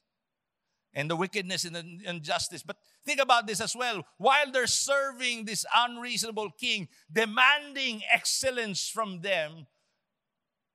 and 0.94 1.10
the 1.10 1.16
wickedness 1.16 1.64
and 1.64 1.74
the 1.74 1.84
injustice. 2.04 2.62
But 2.62 2.76
think 3.04 3.20
about 3.20 3.46
this 3.46 3.60
as 3.60 3.74
well. 3.74 4.04
While 4.18 4.50
they're 4.52 4.66
serving 4.66 5.44
this 5.44 5.64
unreasonable 5.74 6.50
king, 6.58 6.88
demanding 7.10 8.02
excellence 8.12 8.88
from 8.88 9.20
them, 9.20 9.66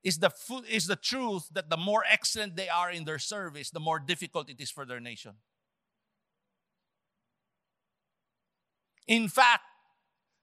is 0.04 0.20
the, 0.20 0.32
is 0.70 0.88
the 0.88 0.96
truth 0.96 1.50
that 1.52 1.70
the 1.70 1.76
more 1.76 2.04
excellent 2.10 2.56
they 2.56 2.70
are 2.70 2.92
in 2.92 3.04
their 3.04 3.20
service, 3.20 3.70
the 3.72 3.80
more 3.80 4.00
difficult 4.00 4.50
it 4.50 4.62
is 4.62 4.72
for 4.72 4.86
their 4.86 5.00
nation. 5.00 5.34
In 9.08 9.28
fact, 9.28 9.64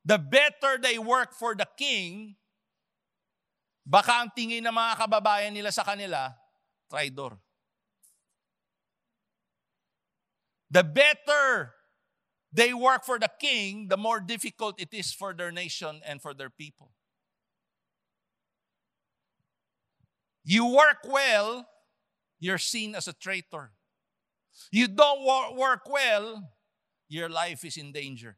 the 0.04 0.18
better 0.18 0.76
they 0.80 0.98
work 0.98 1.32
for 1.32 1.54
the 1.54 1.66
king, 1.78 2.36
baka 3.86 4.12
ang 4.12 4.30
tingin 4.36 4.64
ng 4.64 4.72
mga 4.72 5.00
kababayan 5.00 5.52
nila 5.52 5.72
sa 5.72 5.84
kanila, 5.84 6.32
traidor. 6.88 7.40
The 10.74 10.82
better 10.82 11.72
they 12.52 12.74
work 12.74 13.04
for 13.04 13.18
the 13.18 13.30
king, 13.40 13.86
the 13.88 13.96
more 13.96 14.18
difficult 14.18 14.80
it 14.80 14.92
is 14.92 15.12
for 15.12 15.32
their 15.32 15.52
nation 15.52 16.00
and 16.04 16.20
for 16.20 16.34
their 16.34 16.50
people. 16.50 16.90
You 20.44 20.66
work 20.66 20.98
well, 21.04 21.68
you're 22.40 22.58
seen 22.58 22.96
as 22.96 23.06
a 23.06 23.12
traitor. 23.12 23.70
You 24.72 24.88
don't 24.88 25.24
work 25.56 25.88
well, 25.88 26.50
your 27.08 27.28
life 27.28 27.64
is 27.64 27.76
in 27.76 27.92
danger. 27.92 28.36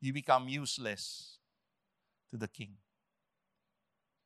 You 0.00 0.14
become 0.14 0.48
useless 0.48 1.38
to 2.30 2.38
the 2.38 2.48
king. 2.48 2.76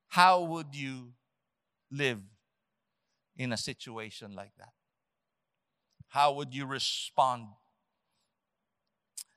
How 0.07 0.41
would 0.43 0.75
you 0.75 1.15
live 1.91 2.21
in 3.37 3.53
a 3.53 3.57
situation 3.57 4.37
like 4.37 4.53
that? 4.59 4.71
How 6.15 6.31
would 6.35 6.55
you 6.55 6.65
respond? 6.65 7.49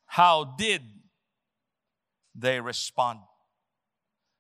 How 0.06 0.44
did 0.60 0.84
they 2.36 2.60
respond? 2.60 3.22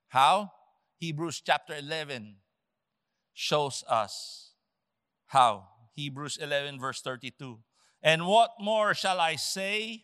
How? 0.10 0.52
Hebrews 1.00 1.42
chapter 1.44 1.74
11 1.76 2.36
shows 3.34 3.84
us 3.90 4.52
how. 5.26 5.68
Hebrews 5.96 6.38
11, 6.38 6.80
verse 6.80 7.02
32. 7.02 7.58
And 8.04 8.28
what 8.28 8.52
more 8.60 8.94
shall 8.94 9.20
I 9.20 9.36
say? 9.36 10.04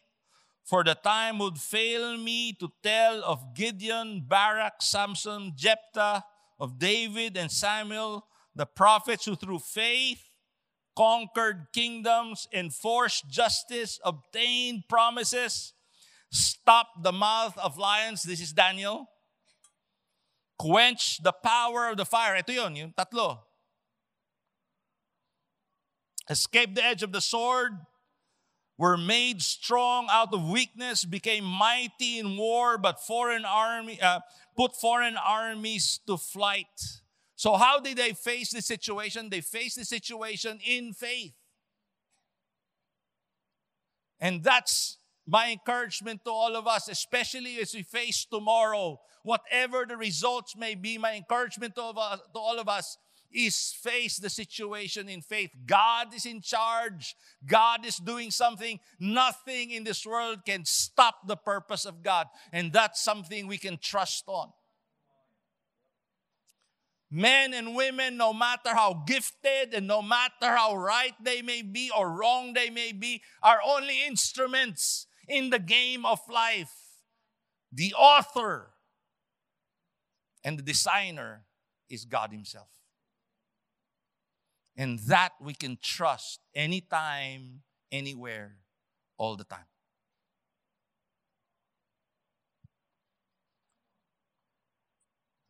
For 0.63 0.83
the 0.83 0.95
time 0.95 1.37
would 1.37 1.59
fail 1.59 2.17
me 2.17 2.53
to 2.53 2.71
tell 2.81 3.23
of 3.23 3.53
Gideon, 3.53 4.25
Barak, 4.27 4.81
Samson, 4.81 5.53
Jephthah, 5.55 6.23
of 6.59 6.79
David 6.79 7.37
and 7.37 7.51
Samuel, 7.51 8.25
the 8.55 8.65
prophets 8.65 9.25
who 9.25 9.35
through 9.35 9.59
faith 9.59 10.32
conquered 10.95 11.67
kingdoms, 11.73 12.47
enforced 12.53 13.29
justice, 13.29 14.00
obtained 14.03 14.83
promises, 14.88 15.73
stopped 16.31 17.03
the 17.03 17.12
mouth 17.12 17.57
of 17.57 17.77
lions. 17.77 18.23
This 18.23 18.41
is 18.41 18.53
Daniel 18.53 19.09
quench 20.63 21.21
the 21.21 21.33
power 21.33 21.89
of 21.89 21.97
the 21.97 22.05
fire. 22.05 22.35
Ito 22.35 22.51
yun, 22.51 22.75
yung 22.75 22.93
tatlo. 22.93 23.39
Escape 26.29 26.75
the 26.75 26.83
edge 26.83 27.03
of 27.03 27.12
the 27.12 27.19
sword, 27.19 27.73
were 28.77 28.97
made 28.97 29.41
strong 29.41 30.07
out 30.09 30.33
of 30.33 30.50
weakness, 30.50 31.03
became 31.03 31.43
mighty 31.43 32.17
in 32.17 32.38
war, 32.38 32.77
but 32.77 33.03
foreign 33.03 33.43
army 33.43 34.00
uh, 34.01 34.21
put 34.55 34.73
foreign 34.75 35.17
armies 35.17 36.00
to 36.07 36.15
flight. 36.15 37.02
So 37.35 37.55
how 37.55 37.79
did 37.79 37.97
they 37.97 38.13
face 38.13 38.51
the 38.51 38.61
situation? 38.61 39.29
They 39.29 39.41
faced 39.41 39.77
the 39.77 39.85
situation 39.85 40.59
in 40.65 40.93
faith. 40.93 41.33
And 44.19 44.43
that's 44.43 44.97
my 45.27 45.51
encouragement 45.51 46.23
to 46.25 46.31
all 46.31 46.55
of 46.55 46.67
us, 46.67 46.87
especially 46.87 47.59
as 47.59 47.73
we 47.73 47.83
face 47.83 48.25
tomorrow 48.25 48.99
whatever 49.23 49.85
the 49.87 49.97
results 49.97 50.55
may 50.55 50.75
be, 50.75 50.97
my 50.97 51.13
encouragement 51.13 51.75
to, 51.75 51.81
uh, 51.81 52.17
to 52.17 52.39
all 52.39 52.59
of 52.59 52.69
us 52.69 52.97
is 53.33 53.73
face 53.81 54.17
the 54.17 54.29
situation 54.29 55.09
in 55.09 55.21
faith. 55.21 55.49
God 55.65 56.13
is 56.13 56.25
in 56.25 56.41
charge. 56.41 57.15
God 57.45 57.85
is 57.85 57.97
doing 57.97 58.29
something. 58.29 58.79
Nothing 58.99 59.71
in 59.71 59.83
this 59.83 60.05
world 60.05 60.45
can 60.45 60.65
stop 60.65 61.27
the 61.27 61.35
purpose 61.35 61.85
of 61.85 62.03
God. 62.03 62.27
And 62.51 62.71
that's 62.71 63.03
something 63.03 63.47
we 63.47 63.57
can 63.57 63.79
trust 63.81 64.25
on. 64.27 64.51
Men 67.15 67.53
and 67.53 67.75
women, 67.75 68.17
no 68.17 68.34
matter 68.34 68.74
how 68.74 69.03
gifted 69.05 69.75
and 69.75 69.86
no 69.86 70.01
matter 70.01 70.48
how 70.48 70.75
right 70.75 71.13
they 71.24 71.43
may 71.43 71.62
be 71.62 71.91
or 71.96 72.10
wrong 72.10 72.53
they 72.53 72.72
may 72.72 72.91
be, 72.91 73.22
are 73.43 73.60
only 73.63 74.03
instruments 74.03 75.05
in 75.27 75.51
the 75.51 75.60
game 75.60 76.08
of 76.08 76.20
life. 76.27 76.74
The 77.72 77.93
author 77.93 78.72
and 80.43 80.58
the 80.58 80.63
designer 80.63 81.43
is 81.88 82.05
God 82.05 82.32
Himself. 82.32 82.70
And 84.75 84.98
that 85.01 85.34
we 85.39 85.53
can 85.53 85.77
trust 85.79 86.39
anytime, 86.55 87.62
anywhere, 87.91 88.55
all 89.20 89.36
the 89.36 89.43
time. 89.43 89.67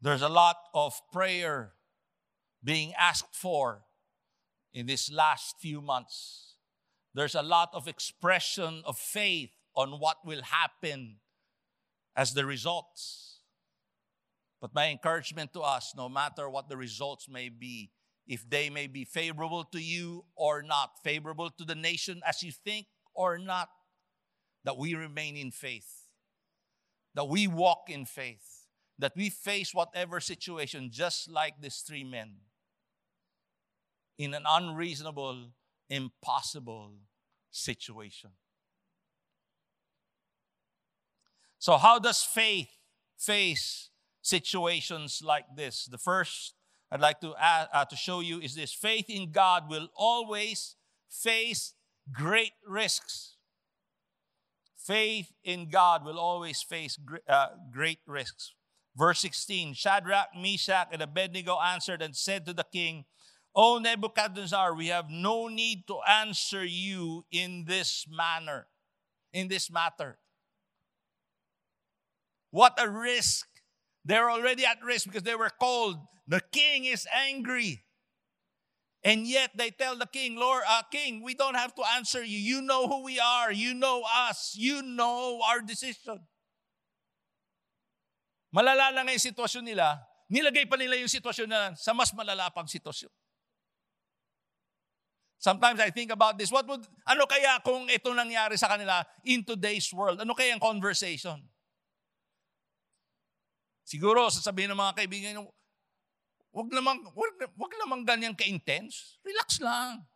There's 0.04 0.22
a 0.22 0.28
lot 0.28 0.58
of 0.74 1.00
prayer 1.14 1.76
being 2.62 2.92
asked 3.00 3.34
for 3.34 3.84
in 4.74 4.86
these 4.86 5.10
last 5.10 5.56
few 5.62 5.80
months. 5.80 6.56
There's 7.14 7.36
a 7.36 7.42
lot 7.42 7.70
of 7.72 7.88
expression 7.88 8.84
of 8.86 8.98
faith 8.98 9.52
on 9.78 10.02
what 10.02 10.18
will 10.26 10.42
happen 10.42 11.20
as 12.18 12.34
the 12.34 12.46
results. 12.46 13.40
But 14.60 14.76
my 14.76 14.90
encouragement 14.90 15.54
to 15.54 15.62
us, 15.62 15.94
no 15.96 16.10
matter 16.10 16.50
what 16.50 16.68
the 16.68 16.76
results 16.76 17.30
may 17.30 17.48
be, 17.48 17.92
if 18.28 18.50
they 18.50 18.70
may 18.70 18.88
be 18.88 19.06
favorable 19.06 19.64
to 19.72 19.80
you 19.80 20.26
or 20.36 20.62
not, 20.64 20.92
favorable 21.02 21.50
to 21.52 21.64
the 21.64 21.76
nation 21.76 22.22
as 22.28 22.44
you 22.44 22.52
think 22.52 22.88
or 23.14 23.38
not, 23.38 23.70
that 24.66 24.78
we 24.78 24.96
remain 24.96 25.38
in 25.38 25.52
faith, 25.52 26.10
that 27.16 27.30
we 27.30 27.48
walk 27.48 27.86
in 27.88 28.04
faith, 28.04 28.63
that 29.00 29.14
we 29.16 29.30
face 29.30 29.74
whatever 29.74 30.20
situation 30.20 30.90
just 30.92 31.30
like 31.30 31.56
these 31.60 31.84
three 31.86 32.04
men 32.04 32.36
in 34.18 34.34
an 34.34 34.44
unreasonable, 34.48 35.50
impossible 35.90 36.94
situation. 37.52 38.32
So, 41.58 41.78
how 41.78 41.98
does 41.98 42.24
faith 42.24 42.70
face 43.18 43.90
situations 44.24 45.22
like 45.24 45.46
this. 45.56 45.86
The 45.86 45.98
first 45.98 46.56
I'd 46.92 47.02
like 47.02 47.20
to, 47.22 47.34
add, 47.40 47.68
uh, 47.74 47.86
to 47.86 47.96
show 47.96 48.20
you 48.20 48.40
is 48.40 48.56
this 48.56 48.74
faith 48.74 49.10
in 49.10 49.32
God 49.32 49.70
will 49.70 49.90
always 49.96 50.76
face 51.10 51.74
great 52.12 52.54
risks. 52.68 53.36
Faith 54.78 55.32
in 55.44 55.70
God 55.70 56.06
will 56.06 56.20
always 56.20 56.62
face 56.62 57.00
uh, 57.28 57.48
great 57.72 58.00
risks. 58.06 58.54
Verse 58.96 59.20
16 59.22 59.74
Shadrach, 59.74 60.30
Meshach, 60.36 60.90
and 60.92 61.02
Abednego 61.02 61.58
answered 61.60 62.02
and 62.02 62.16
said 62.16 62.46
to 62.46 62.54
the 62.54 62.66
king, 62.72 63.06
O 63.56 63.78
Nebuchadnezzar, 63.78 64.74
we 64.74 64.88
have 64.88 65.10
no 65.10 65.48
need 65.48 65.86
to 65.88 66.00
answer 66.08 66.66
you 66.66 67.26
in 67.32 67.66
this 67.68 68.06
manner, 68.10 68.68
in 69.32 69.48
this 69.48 69.72
matter. 69.72 70.18
What 72.52 72.74
a 72.80 72.90
risk 72.90 73.48
they're 74.06 74.30
already 74.30 74.66
at 74.66 74.84
risk 74.84 75.06
because 75.06 75.24
they 75.24 75.36
were 75.36 75.52
cold. 75.60 75.98
The 76.28 76.42
king 76.52 76.86
is 76.86 77.08
angry. 77.14 77.84
And 79.04 79.28
yet 79.28 79.52
they 79.56 79.70
tell 79.70 79.98
the 79.98 80.06
king, 80.06 80.38
Lord, 80.38 80.64
uh, 80.68 80.84
king, 80.92 81.24
we 81.24 81.34
don't 81.34 81.56
have 81.56 81.76
to 81.76 81.84
answer 81.96 82.24
you. 82.24 82.38
You 82.38 82.62
know 82.62 82.88
who 82.88 83.04
we 83.04 83.20
are. 83.20 83.52
You 83.52 83.74
know 83.74 84.04
us. 84.30 84.56
You 84.58 84.82
know 84.82 85.42
our 85.46 85.62
decision. 85.62 86.22
Malala 88.54 88.94
na 88.94 89.02
nga 89.02 89.12
yung 89.18 89.28
sitwasyon 89.34 89.66
nila. 89.66 89.98
Nilagay 90.30 90.70
pa 90.70 90.78
nila 90.78 90.94
yung 91.02 91.10
sitwasyon 91.10 91.50
na 91.50 91.74
sa 91.74 91.90
mas 91.90 92.14
malala 92.14 92.54
pang 92.54 92.70
sitwasyon. 92.70 93.10
Sometimes 95.42 95.82
I 95.82 95.90
think 95.90 96.14
about 96.14 96.38
this. 96.40 96.54
What 96.54 96.70
would, 96.70 96.86
ano 97.04 97.28
kaya 97.28 97.60
kung 97.66 97.90
ito 97.90 98.14
nangyari 98.14 98.56
sa 98.56 98.72
kanila 98.72 99.04
in 99.26 99.44
today's 99.44 99.90
world? 99.92 100.22
Ano 100.22 100.38
kaya 100.38 100.56
ang 100.56 100.62
conversation? 100.62 101.42
Siguro, 103.84 104.32
sasabihin 104.32 104.72
ng 104.72 104.80
mga 104.80 104.96
kaibigan, 105.04 105.44
wag 106.56 106.70
naman, 106.72 107.04
wag, 107.12 107.34
wag 107.60 107.74
naman 107.84 108.08
ganyan 108.08 108.38
ka-intense. 108.38 109.20
Relax 109.26 109.60
lang. 109.60 110.08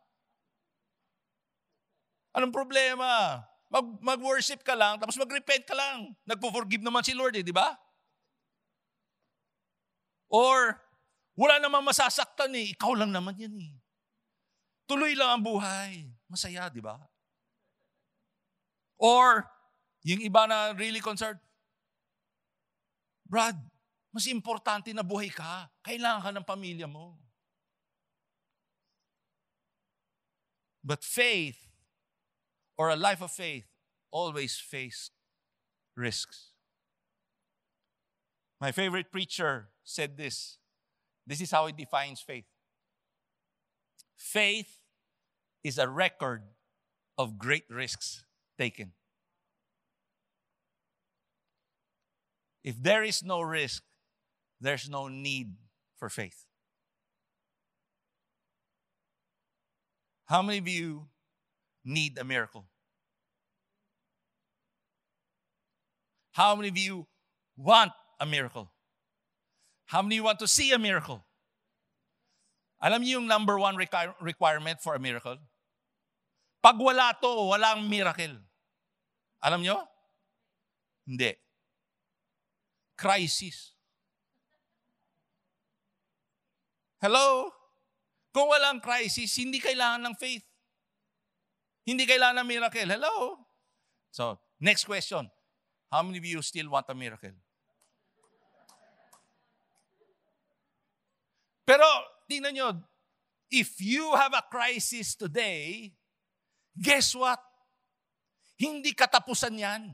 Anong 2.32 2.54
problema? 2.54 3.42
Mag, 3.68 3.84
mag-worship 4.00 4.64
ka 4.64 4.72
lang, 4.72 4.96
tapos 4.96 5.20
mag-repent 5.20 5.68
ka 5.68 5.76
lang. 5.76 6.16
Nagpo-forgive 6.24 6.80
naman 6.80 7.04
si 7.04 7.12
Lord 7.12 7.36
eh, 7.36 7.44
di 7.44 7.52
ba? 7.52 7.76
Or, 10.28 10.76
wala 11.34 11.56
namang 11.60 11.88
masasaktan 11.88 12.52
eh. 12.56 12.76
Ikaw 12.76 12.92
lang 12.96 13.12
naman 13.12 13.36
yan 13.40 13.56
eh. 13.56 13.72
Tuloy 14.88 15.16
lang 15.16 15.40
ang 15.40 15.44
buhay. 15.44 16.08
Masaya, 16.28 16.68
di 16.68 16.80
ba? 16.80 17.00
Or, 19.00 19.48
yung 20.04 20.20
iba 20.20 20.44
na 20.48 20.72
really 20.76 21.00
concerned, 21.00 21.40
Brad, 23.28 23.56
mas 24.12 24.24
importante 24.28 24.92
na 24.96 25.04
buhay 25.04 25.28
ka. 25.28 25.68
Kailangan 25.84 26.24
ka 26.24 26.30
ng 26.32 26.46
pamilya 26.48 26.88
mo. 26.88 27.20
But 30.80 31.04
faith, 31.04 31.68
or 32.80 32.88
a 32.88 32.96
life 32.96 33.20
of 33.20 33.28
faith, 33.28 33.68
always 34.10 34.56
face 34.56 35.12
risks. 35.92 36.56
My 38.60 38.72
favorite 38.72 39.12
preacher 39.12 39.68
said 39.88 40.18
this. 40.18 40.58
This 41.26 41.40
is 41.40 41.50
how 41.50 41.66
he 41.66 41.72
defines 41.72 42.20
faith. 42.20 42.44
Faith 44.16 44.80
is 45.64 45.78
a 45.78 45.88
record 45.88 46.42
of 47.16 47.38
great 47.38 47.64
risks 47.70 48.22
taken. 48.58 48.92
If 52.62 52.82
there 52.82 53.02
is 53.02 53.22
no 53.22 53.40
risk, 53.40 53.82
there's 54.60 54.90
no 54.90 55.08
need 55.08 55.54
for 55.96 56.10
faith. 56.10 56.44
How 60.26 60.42
many 60.42 60.58
of 60.58 60.68
you 60.68 61.06
need 61.84 62.18
a 62.18 62.24
miracle? 62.24 62.66
How 66.32 66.54
many 66.54 66.68
of 66.68 66.76
you 66.76 67.06
want 67.56 67.92
a 68.20 68.26
miracle? 68.26 68.70
How 69.88 70.04
many 70.04 70.20
want 70.20 70.36
to 70.44 70.48
see 70.48 70.68
a 70.76 70.78
miracle? 70.78 71.24
Alam 72.78 73.02
niyo 73.02 73.18
yung 73.18 73.26
number 73.26 73.56
one 73.56 73.74
requirement 74.20 74.84
for 74.84 74.94
a 74.94 75.00
miracle? 75.00 75.40
Pag 76.60 76.76
wala 76.76 77.16
to, 77.16 77.48
walang 77.48 77.88
miracle. 77.88 78.36
Alam 79.40 79.64
niyo? 79.64 79.80
Hindi. 81.08 81.32
Crisis. 83.00 83.72
Hello? 87.00 87.48
Kung 88.34 88.52
walang 88.52 88.84
crisis, 88.84 89.32
hindi 89.40 89.56
kailangan 89.56 90.04
ng 90.04 90.14
faith. 90.20 90.44
Hindi 91.88 92.04
kailangan 92.04 92.44
ng 92.44 92.48
miracle. 92.52 92.90
Hello? 92.92 93.40
So, 94.12 94.36
next 94.60 94.84
question. 94.84 95.32
How 95.88 96.04
many 96.04 96.20
of 96.20 96.26
you 96.28 96.44
still 96.44 96.68
want 96.68 96.84
a 96.92 96.94
miracle? 96.94 97.32
Pero 101.68 101.84
tingnan 102.24 102.56
nyo, 102.56 102.68
if 103.52 103.76
you 103.76 104.16
have 104.16 104.32
a 104.32 104.40
crisis 104.48 105.12
today, 105.12 105.92
guess 106.72 107.12
what? 107.12 107.44
Hindi 108.56 108.96
katapusan 108.96 109.60
yan. 109.60 109.92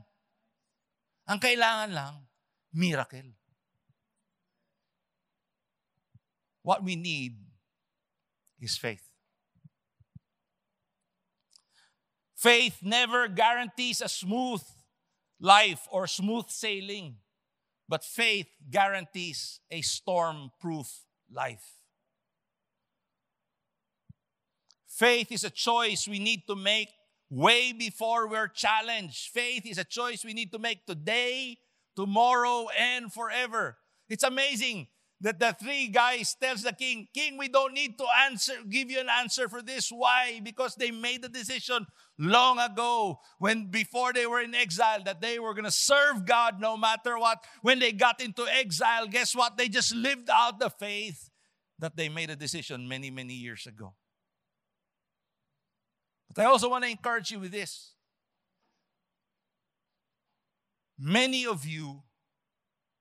Ang 1.27 1.39
kailangan 1.43 1.91
lang, 1.91 2.15
miracle. 2.71 3.35
What 6.63 6.79
we 6.79 6.95
need 6.95 7.43
is 8.63 8.79
faith. 8.79 9.03
Faith 12.39 12.79
never 12.79 13.27
guarantees 13.27 13.99
a 13.99 14.07
smooth 14.07 14.63
life 15.43 15.83
or 15.91 16.07
smooth 16.07 16.47
sailing, 16.47 17.19
but 17.83 18.07
faith 18.07 18.47
guarantees 18.71 19.59
a 19.67 19.81
storm 19.83 20.55
proof 20.61 21.04
life. 21.31 21.63
Faith 24.87 25.31
is 25.31 25.43
a 25.43 25.49
choice 25.49 26.07
we 26.07 26.19
need 26.19 26.47
to 26.47 26.55
make 26.55 26.89
way 27.29 27.73
before 27.73 28.27
we're 28.27 28.47
challenged. 28.47 29.29
Faith 29.33 29.65
is 29.65 29.77
a 29.77 29.83
choice 29.83 30.23
we 30.23 30.33
need 30.33 30.51
to 30.51 30.59
make 30.59 30.85
today, 30.85 31.57
tomorrow, 31.95 32.67
and 32.79 33.11
forever. 33.11 33.77
It's 34.07 34.23
amazing 34.23 34.87
that 35.21 35.39
the 35.39 35.55
three 35.59 35.87
guys 35.87 36.35
tells 36.39 36.63
the 36.63 36.73
king, 36.73 37.07
King, 37.13 37.37
we 37.37 37.47
don't 37.47 37.73
need 37.73 37.97
to 37.97 38.05
answer, 38.25 38.53
give 38.69 38.91
you 38.91 38.99
an 38.99 39.09
answer 39.09 39.49
for 39.49 39.61
this. 39.61 39.89
Why? 39.89 40.39
Because 40.43 40.75
they 40.75 40.91
made 40.91 41.23
the 41.23 41.29
decision 41.29 41.87
long 42.17 42.59
ago 42.59 43.19
when 43.39 43.69
before 43.69 44.13
they 44.13 44.25
were 44.25 44.41
in 44.41 44.55
exile 44.55 45.03
that 45.03 45.21
they 45.21 45.39
were 45.39 45.53
going 45.53 45.65
to 45.65 45.71
serve 45.71 46.25
God 46.25 46.59
no 46.59 46.77
matter 46.77 47.17
what. 47.17 47.43
When 47.61 47.79
they 47.79 47.91
got 47.91 48.21
into 48.21 48.45
exile, 48.47 49.07
guess 49.07 49.35
what? 49.35 49.57
They 49.57 49.67
just 49.67 49.93
lived 49.93 50.29
out 50.29 50.59
the 50.59 50.69
faith 50.69 51.29
that 51.79 51.95
they 51.95 52.09
made 52.09 52.29
a 52.29 52.35
decision 52.35 52.87
many, 52.87 53.11
many 53.11 53.33
years 53.33 53.67
ago. 53.67 53.93
But 56.33 56.45
I 56.45 56.45
also 56.45 56.69
want 56.69 56.83
to 56.83 56.89
encourage 56.89 57.31
you 57.31 57.39
with 57.39 57.51
this. 57.51 57.93
Many 60.97 61.45
of 61.45 61.65
you 61.65 62.03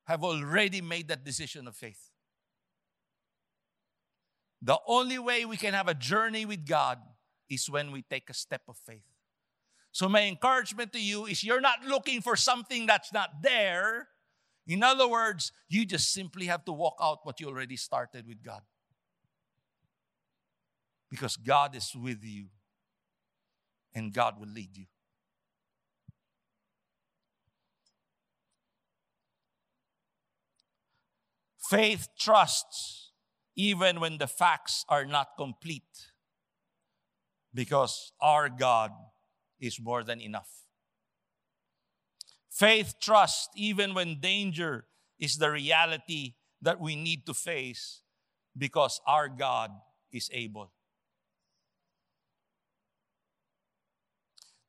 have 0.05 0.25
already 0.25 0.81
made 0.81 1.09
that 1.09 1.25
decision 1.25 1.69
of 1.69 1.77
faith. 1.77 2.11
The 4.61 4.79
only 4.87 5.19
way 5.19 5.45
we 5.45 5.57
can 5.57 5.75
have 5.75 5.89
a 5.89 5.95
journey 5.95 6.47
with 6.47 6.67
God 6.67 6.99
is 7.49 7.69
when 7.71 7.93
we 7.93 8.03
take 8.03 8.31
a 8.31 8.35
step 8.35 8.63
of 8.69 8.77
faith. 8.77 9.03
So, 9.93 10.09
my 10.09 10.23
encouragement 10.23 10.93
to 10.95 11.01
you 11.01 11.27
is 11.27 11.45
you're 11.45 11.61
not 11.61 11.85
looking 11.85 12.21
for 12.21 12.35
something 12.35 12.87
that's 12.87 13.13
not 13.13 13.43
there. 13.43 14.09
In 14.67 14.83
other 14.83 15.07
words, 15.07 15.53
you 15.69 15.85
just 15.85 16.13
simply 16.13 16.47
have 16.47 16.65
to 16.65 16.73
walk 16.73 16.97
out 17.01 17.19
what 17.23 17.39
you 17.41 17.49
already 17.49 17.77
started 17.77 18.27
with 18.27 18.43
God. 18.43 18.63
Because 21.11 21.37
God 21.37 21.77
is 21.77 21.93
with 21.95 22.25
you 22.25 22.47
and 23.95 24.13
God 24.13 24.41
will 24.41 24.49
lead 24.49 24.77
you. 24.77 24.87
Faith 31.69 32.09
trusts 32.19 33.13
even 33.57 34.01
when 34.01 34.19
the 34.19 34.27
facts 34.27 34.85
are 34.89 35.05
not 35.05 35.29
complete 35.37 36.14
because 37.55 38.13
our 38.21 38.49
God 38.49 38.91
is 39.61 39.81
more 39.81 40.03
than 40.03 40.21
enough. 40.21 40.51
Faith 42.51 42.95
trusts 43.01 43.49
even 43.57 43.95
when 43.95 44.21
danger 44.21 44.87
is 45.19 45.39
the 45.39 45.51
reality 45.51 46.35
that 46.61 46.81
we 46.81 46.97
need 46.97 47.27
to 47.27 47.35
face 47.35 48.03
because 48.57 49.01
our 49.07 49.29
God 49.29 49.71
is 50.13 50.31
able. 50.33 50.73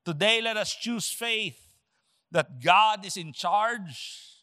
Today, 0.04 0.41
let 0.41 0.56
us 0.56 0.76
choose 0.76 1.10
faith 1.10 1.60
that 2.32 2.62
God 2.63 3.06
is 3.06 3.17
in 3.17 3.34
charge 3.34 4.36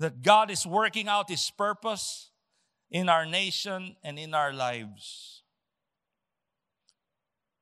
that 0.00 0.22
God 0.22 0.50
is 0.50 0.66
working 0.66 1.08
out 1.08 1.28
His 1.28 1.50
purpose 1.50 2.30
in 2.90 3.08
our 3.08 3.26
nation 3.26 3.96
and 4.02 4.18
in 4.18 4.34
our 4.34 4.52
lives. 4.52 5.39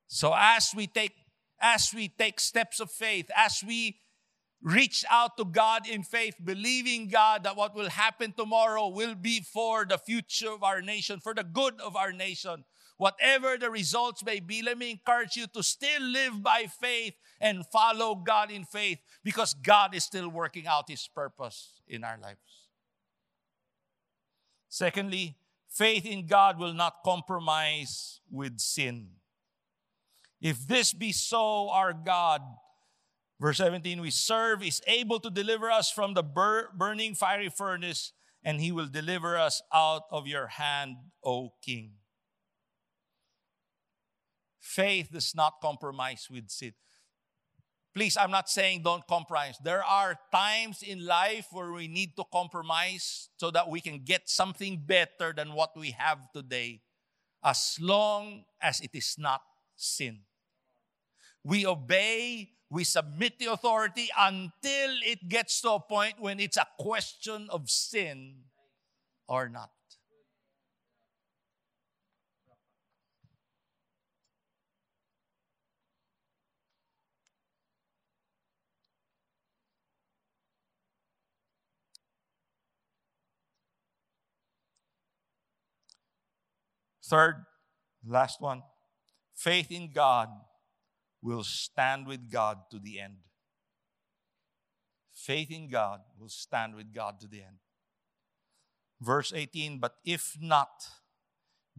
So 0.09 0.35
as 0.37 0.73
we 0.75 0.87
take 0.87 1.13
as 1.61 1.93
we 1.95 2.09
take 2.09 2.41
steps 2.41 2.81
of 2.81 2.91
faith, 2.91 3.31
as 3.37 3.63
we 3.67 3.99
reach 4.63 5.05
out 5.11 5.37
to 5.37 5.45
God 5.45 5.89
in 5.89 6.03
faith, 6.03 6.35
believing 6.43 7.09
God 7.09 7.45
that 7.45 7.57
what 7.57 7.75
will 7.75 7.91
happen 7.91 8.33
tomorrow 8.33 8.89
will 8.89 9.15
be 9.15 9.41
for 9.41 9.85
the 9.85 9.99
future 9.99 10.53
of 10.53 10.63
our 10.63 10.81
nation, 10.81 11.21
for 11.21 11.35
the 11.35 11.45
good 11.45 11.81
of 11.81 11.97
our 11.97 12.13
nation. 12.13 12.65
Whatever 12.97 13.57
the 13.57 13.71
results 13.71 14.25
may 14.25 14.41
be, 14.41 14.63
let 14.63 14.77
me 14.77 14.91
encourage 14.91 15.37
you 15.37 15.47
to 15.49 15.63
still 15.63 16.03
live 16.03 16.43
by 16.43 16.67
faith 16.81 17.15
and 17.41 17.65
follow 17.67 18.17
God 18.17 18.51
in 18.51 18.65
faith 18.65 18.99
because 19.23 19.55
God 19.55 19.95
is 19.95 20.05
still 20.05 20.29
working 20.29 20.67
out 20.67 20.89
His 20.89 21.07
purpose 21.07 21.81
in 21.87 22.03
our 22.03 22.19
lives. 22.21 22.67
Secondly, 24.69 25.37
faith 25.69 26.05
in 26.05 26.27
God 26.27 26.59
will 26.59 26.75
not 26.75 27.05
compromise 27.05 28.21
with 28.31 28.59
sin. 28.59 29.11
If 30.41 30.67
this 30.67 30.93
be 30.93 31.13
so, 31.13 31.69
our 31.71 31.93
God, 31.93 32.43
verse 33.41 33.59
17, 33.59 34.01
we 34.01 34.11
serve 34.11 34.63
is 34.63 34.81
able 34.87 35.19
to 35.21 35.31
deliver 35.31 35.71
us 35.71 35.91
from 35.91 36.15
the 36.15 36.23
bur- 36.23 36.69
burning 36.77 37.15
fiery 37.15 37.49
furnace, 37.49 38.13
and 38.45 38.61
he 38.61 38.71
will 38.71 38.87
deliver 38.87 39.37
us 39.37 39.61
out 39.73 40.03
of 40.11 40.27
your 40.27 40.47
hand, 40.47 40.97
O 41.25 41.51
King. 41.63 41.93
Faith 44.61 45.09
does 45.13 45.35
not 45.35 45.55
compromise 45.61 46.29
with 46.31 46.51
sin. 46.51 46.73
Please, 47.95 48.17
I'm 48.17 48.31
not 48.31 48.49
saying 48.49 48.83
don't 48.85 49.05
compromise. 49.09 49.57
There 49.65 49.83
are 49.83 50.21
times 50.31 50.85
in 50.85 51.05
life 51.05 51.49
where 51.51 51.73
we 51.73 51.89
need 51.89 52.15
to 52.17 52.25
compromise 52.33 53.29
so 53.39 53.51
that 53.51 53.69
we 53.69 53.81
can 53.81 54.05
get 54.05 54.29
something 54.29 54.85
better 54.87 55.33
than 55.37 55.53
what 55.53 55.77
we 55.77 55.91
have 55.93 56.31
today, 56.33 56.83
as 57.43 57.77
long 57.81 58.45
as 58.63 58.81
it 58.81 58.91
is 58.93 59.17
not 59.19 59.41
sin. 59.75 60.21
We 61.49 61.65
obey, 61.65 62.51
we 62.69 62.85
submit 62.85 63.39
the 63.39 63.47
authority 63.47 64.11
until 64.19 64.91
it 65.01 65.31
gets 65.31 65.63
to 65.63 65.71
a 65.71 65.81
point 65.81 66.21
when 66.21 66.41
it's 66.41 66.59
a 66.59 66.67
question 66.79 67.49
of 67.49 67.71
sin 67.71 68.35
or 69.27 69.49
not. 69.49 69.71
Third, 87.07 87.47
last 88.07 88.39
one 88.39 88.61
faith 89.35 89.73
in 89.73 89.93
God 89.95 90.29
will 91.23 91.45
stand 91.45 92.07
with 92.07 92.31
God 92.31 92.59
to 92.71 92.79
the 92.79 93.01
end. 93.01 93.19
Faith 95.13 95.51
in 95.51 95.69
God 95.69 96.01
will 96.19 96.29
stand 96.29 96.75
with 96.75 96.95
God 96.95 97.21
to 97.21 97.27
the 97.27 97.39
end. 97.39 97.59
Verse 99.01 99.33
18 99.35 99.79
But 99.79 99.95
if 100.05 100.37
not, 100.41 100.87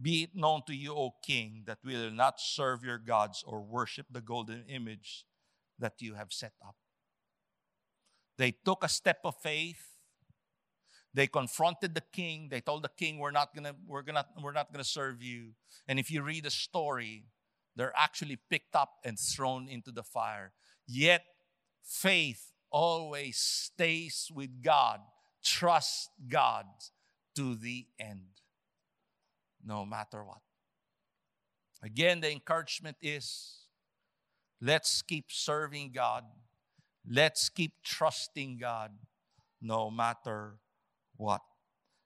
be 0.00 0.24
it 0.24 0.30
known 0.34 0.62
to 0.66 0.74
you, 0.74 0.94
O 0.94 1.12
king, 1.24 1.64
that 1.66 1.78
we 1.84 1.94
will 1.94 2.10
not 2.10 2.40
serve 2.40 2.84
your 2.84 2.98
gods 2.98 3.42
or 3.46 3.60
worship 3.60 4.06
the 4.10 4.20
golden 4.20 4.64
image 4.68 5.24
that 5.78 5.94
you 6.00 6.14
have 6.14 6.32
set 6.32 6.52
up. 6.66 6.76
They 8.36 8.52
took 8.52 8.84
a 8.84 8.88
step 8.88 9.20
of 9.24 9.36
faith 9.42 9.90
they 11.12 11.26
confronted 11.26 11.94
the 11.94 12.02
king. 12.12 12.48
They 12.50 12.60
told 12.60 12.84
the 12.84 12.90
king, 12.96 13.18
"We're 13.18 13.32
not 13.32 13.54
gonna, 13.54 13.74
we're 13.86 14.02
gonna, 14.02 14.26
we're 14.40 14.52
not 14.52 14.72
gonna 14.72 14.84
serve 14.84 15.22
you." 15.22 15.54
And 15.88 15.98
if 15.98 16.10
you 16.10 16.22
read 16.22 16.44
the 16.44 16.50
story, 16.50 17.24
they're 17.76 17.92
actually 17.96 18.38
picked 18.50 18.74
up 18.74 18.94
and 19.04 19.18
thrown 19.18 19.68
into 19.68 19.92
the 19.92 20.02
fire. 20.02 20.52
Yet, 20.86 21.24
faith 21.84 22.52
always 22.70 23.38
stays 23.38 24.30
with 24.34 24.62
God. 24.62 25.00
Trust 25.42 26.10
God 26.28 26.66
to 27.36 27.54
the 27.54 27.86
end, 27.98 28.26
no 29.64 29.86
matter 29.86 30.24
what. 30.24 30.40
Again, 31.82 32.20
the 32.20 32.30
encouragement 32.30 32.96
is 33.00 33.66
let's 34.60 35.00
keep 35.02 35.26
serving 35.28 35.92
God. 35.94 36.24
Let's 37.08 37.48
keep 37.48 37.72
trusting 37.82 38.58
God 38.58 38.92
no 39.62 39.90
matter 39.90 40.58
what? 41.16 41.40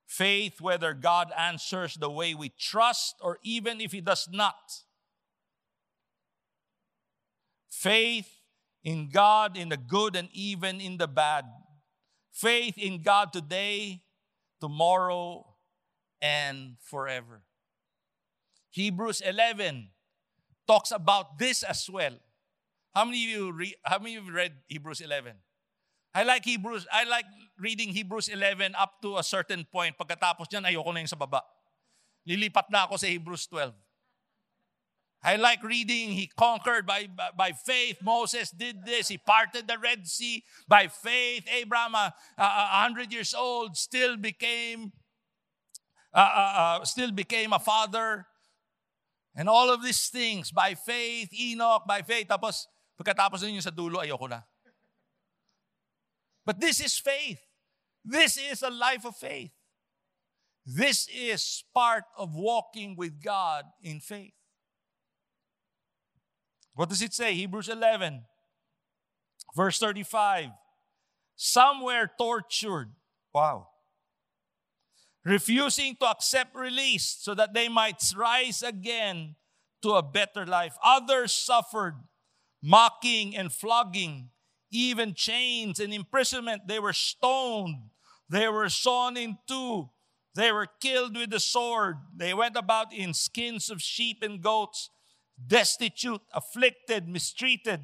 Faith, 0.06 0.60
whether 0.60 0.94
God 0.94 1.32
answers 1.36 1.96
the 1.96 2.10
way 2.10 2.34
we 2.34 2.50
trust 2.50 3.16
or 3.20 3.38
even 3.42 3.80
if 3.80 3.92
He 3.92 4.00
does 4.00 4.28
not. 4.30 4.84
Faith 7.84 8.40
in 8.80 9.12
God 9.12 9.60
in 9.60 9.68
the 9.68 9.76
good 9.76 10.16
and 10.16 10.32
even 10.32 10.80
in 10.80 10.96
the 10.96 11.04
bad. 11.04 11.44
Faith 12.32 12.80
in 12.80 13.04
God 13.04 13.28
today, 13.28 14.00
tomorrow, 14.56 15.44
and 16.16 16.80
forever. 16.80 17.44
Hebrews 18.72 19.20
11 19.20 19.92
talks 20.66 20.96
about 20.96 21.36
this 21.36 21.60
as 21.60 21.84
well. 21.92 22.16
How 22.96 23.04
many 23.04 23.20
of 23.24 23.30
you 23.36 23.52
re- 23.52 23.76
how 23.84 24.00
many 24.00 24.16
of 24.16 24.24
you 24.24 24.32
read 24.32 24.56
Hebrews 24.64 25.04
11? 25.04 25.36
I 26.16 26.24
like 26.24 26.48
Hebrews, 26.48 26.88
I 26.88 27.04
like 27.04 27.28
reading 27.60 27.92
Hebrews 27.92 28.32
11 28.32 28.72
up 28.80 29.02
to 29.04 29.20
a 29.20 29.22
certain 29.22 29.68
point. 29.68 30.00
Pagkatapos 30.00 30.48
niyan, 30.48 30.72
ayoko 30.72 30.88
na 30.88 31.04
sa 31.04 31.20
baba. 31.20 31.44
Lilipat 32.24 32.72
na 32.72 32.88
ako 32.88 32.96
sa 32.96 33.12
Hebrews 33.12 33.44
12. 33.52 33.76
I 35.24 35.36
like 35.36 35.62
reading, 35.62 36.10
he 36.10 36.26
conquered 36.36 36.86
by, 36.86 37.08
by, 37.34 37.52
faith. 37.52 37.96
Moses 38.02 38.50
did 38.50 38.84
this. 38.84 39.08
He 39.08 39.16
parted 39.16 39.66
the 39.66 39.78
Red 39.78 40.06
Sea 40.06 40.44
by 40.68 40.88
faith. 40.88 41.46
Abraham, 41.50 41.94
a 41.94 42.14
uh, 42.36 42.66
hundred 42.84 43.10
years 43.10 43.32
old, 43.32 43.74
still 43.74 44.18
became, 44.18 44.92
uh, 46.12 46.18
uh, 46.18 46.52
uh, 46.56 46.84
still 46.84 47.10
became 47.10 47.54
a 47.54 47.58
father. 47.58 48.26
And 49.34 49.48
all 49.48 49.72
of 49.72 49.82
these 49.82 50.08
things 50.08 50.52
by 50.52 50.74
faith, 50.74 51.30
Enoch, 51.32 51.84
by 51.88 52.02
faith. 52.02 52.28
Tapos, 52.28 52.66
pagkatapos 53.00 53.42
nun 53.42 53.62
sa 53.62 53.70
dulo, 53.70 54.04
ayoko 54.04 54.28
na. 54.28 54.42
But 56.44 56.60
this 56.60 56.80
is 56.84 56.98
faith. 56.98 57.40
This 58.04 58.36
is 58.36 58.62
a 58.62 58.68
life 58.68 59.06
of 59.06 59.16
faith. 59.16 59.50
This 60.66 61.08
is 61.08 61.64
part 61.72 62.04
of 62.18 62.34
walking 62.34 62.94
with 62.94 63.22
God 63.24 63.64
in 63.82 64.00
faith. 64.00 64.34
What 66.74 66.88
does 66.88 67.02
it 67.02 67.14
say? 67.14 67.34
Hebrews 67.34 67.68
11, 67.68 68.22
verse 69.56 69.78
35. 69.78 70.50
Some 71.36 71.82
were 71.82 72.10
tortured. 72.18 72.92
Wow. 73.32 73.68
Refusing 75.24 75.96
to 75.96 76.06
accept 76.06 76.54
release 76.54 77.16
so 77.20 77.34
that 77.34 77.54
they 77.54 77.68
might 77.68 78.02
rise 78.16 78.62
again 78.62 79.36
to 79.82 79.92
a 79.92 80.02
better 80.02 80.44
life. 80.44 80.76
Others 80.84 81.32
suffered 81.32 81.94
mocking 82.62 83.36
and 83.36 83.52
flogging 83.52 84.30
even 84.70 85.14
chains 85.14 85.78
and 85.78 85.94
imprisonment. 85.94 86.66
They 86.66 86.78
were 86.78 86.92
stoned, 86.92 87.76
they 88.28 88.48
were 88.48 88.68
sawn 88.68 89.16
in 89.16 89.38
two, 89.46 89.88
they 90.34 90.50
were 90.50 90.66
killed 90.80 91.16
with 91.16 91.30
the 91.30 91.40
sword. 91.40 91.96
They 92.14 92.34
went 92.34 92.56
about 92.56 92.92
in 92.92 93.14
skins 93.14 93.70
of 93.70 93.80
sheep 93.80 94.22
and 94.22 94.42
goats, 94.42 94.90
destitute, 95.46 96.22
afflicted, 96.32 97.08
mistreated, 97.08 97.80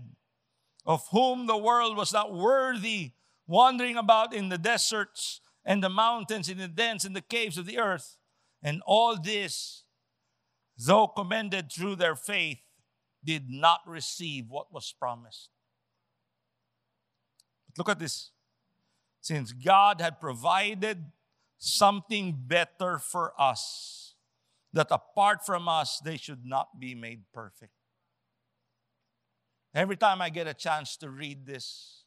of 0.87 1.07
whom 1.11 1.47
the 1.47 1.57
world 1.57 1.97
was 1.97 2.13
not 2.13 2.35
worthy, 2.35 3.13
wandering 3.47 3.97
about 3.97 4.35
in 4.35 4.49
the 4.49 4.59
deserts 4.59 5.41
and 5.65 5.83
the 5.83 5.89
mountains, 5.89 6.49
in 6.49 6.59
the 6.59 6.69
dens 6.69 7.05
and 7.05 7.15
the 7.15 7.21
caves 7.21 7.59
of 7.59 7.67
the 7.67 7.79
earth. 7.79 8.17
And 8.63 8.83
all 8.87 9.17
this, 9.17 9.85
though 10.79 11.09
commended 11.09 11.71
through 11.71 11.97
their 11.97 12.17
faith, 12.17 12.59
did 13.25 13.51
not 13.51 13.81
receive 13.87 14.47
what 14.49 14.73
was 14.73 14.95
promised. 14.99 15.51
But 17.69 17.79
Look 17.79 17.89
at 17.89 17.99
this. 17.99 18.31
Since 19.21 19.53
God 19.53 20.01
had 20.01 20.21
provided 20.21 21.05
something 21.59 22.39
better 22.47 22.99
for 22.99 23.35
us, 23.39 24.00
that 24.73 24.89
apart 24.91 25.45
from 25.45 25.69
us, 25.69 26.01
they 26.05 26.17
should 26.17 26.45
not 26.45 26.79
be 26.79 26.95
made 26.95 27.23
perfect. 27.33 27.73
Every 29.75 29.97
time 29.97 30.21
I 30.21 30.31
get 30.31 30.47
a 30.47 30.55
chance 30.55 30.97
to 30.99 31.11
read 31.11 31.47
this, 31.47 32.05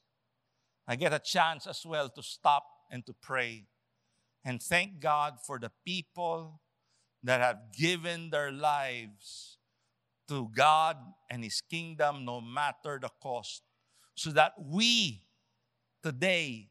I 0.87 0.95
get 0.95 1.13
a 1.13 1.19
chance 1.19 1.65
as 1.67 1.85
well 1.85 2.09
to 2.09 2.23
stop 2.23 2.63
and 2.91 3.05
to 3.05 3.13
pray 3.13 3.65
and 4.45 4.61
thank 4.61 4.99
God 4.99 5.35
for 5.45 5.57
the 5.57 5.71
people 5.85 6.61
that 7.23 7.39
have 7.39 7.71
given 7.77 8.29
their 8.29 8.51
lives 8.51 9.57
to 10.27 10.49
God 10.55 10.97
and 11.29 11.43
His 11.43 11.61
kingdom 11.61 12.25
no 12.25 12.41
matter 12.41 12.99
the 13.01 13.09
cost, 13.21 13.61
so 14.15 14.31
that 14.31 14.53
we 14.59 15.23
today 16.01 16.69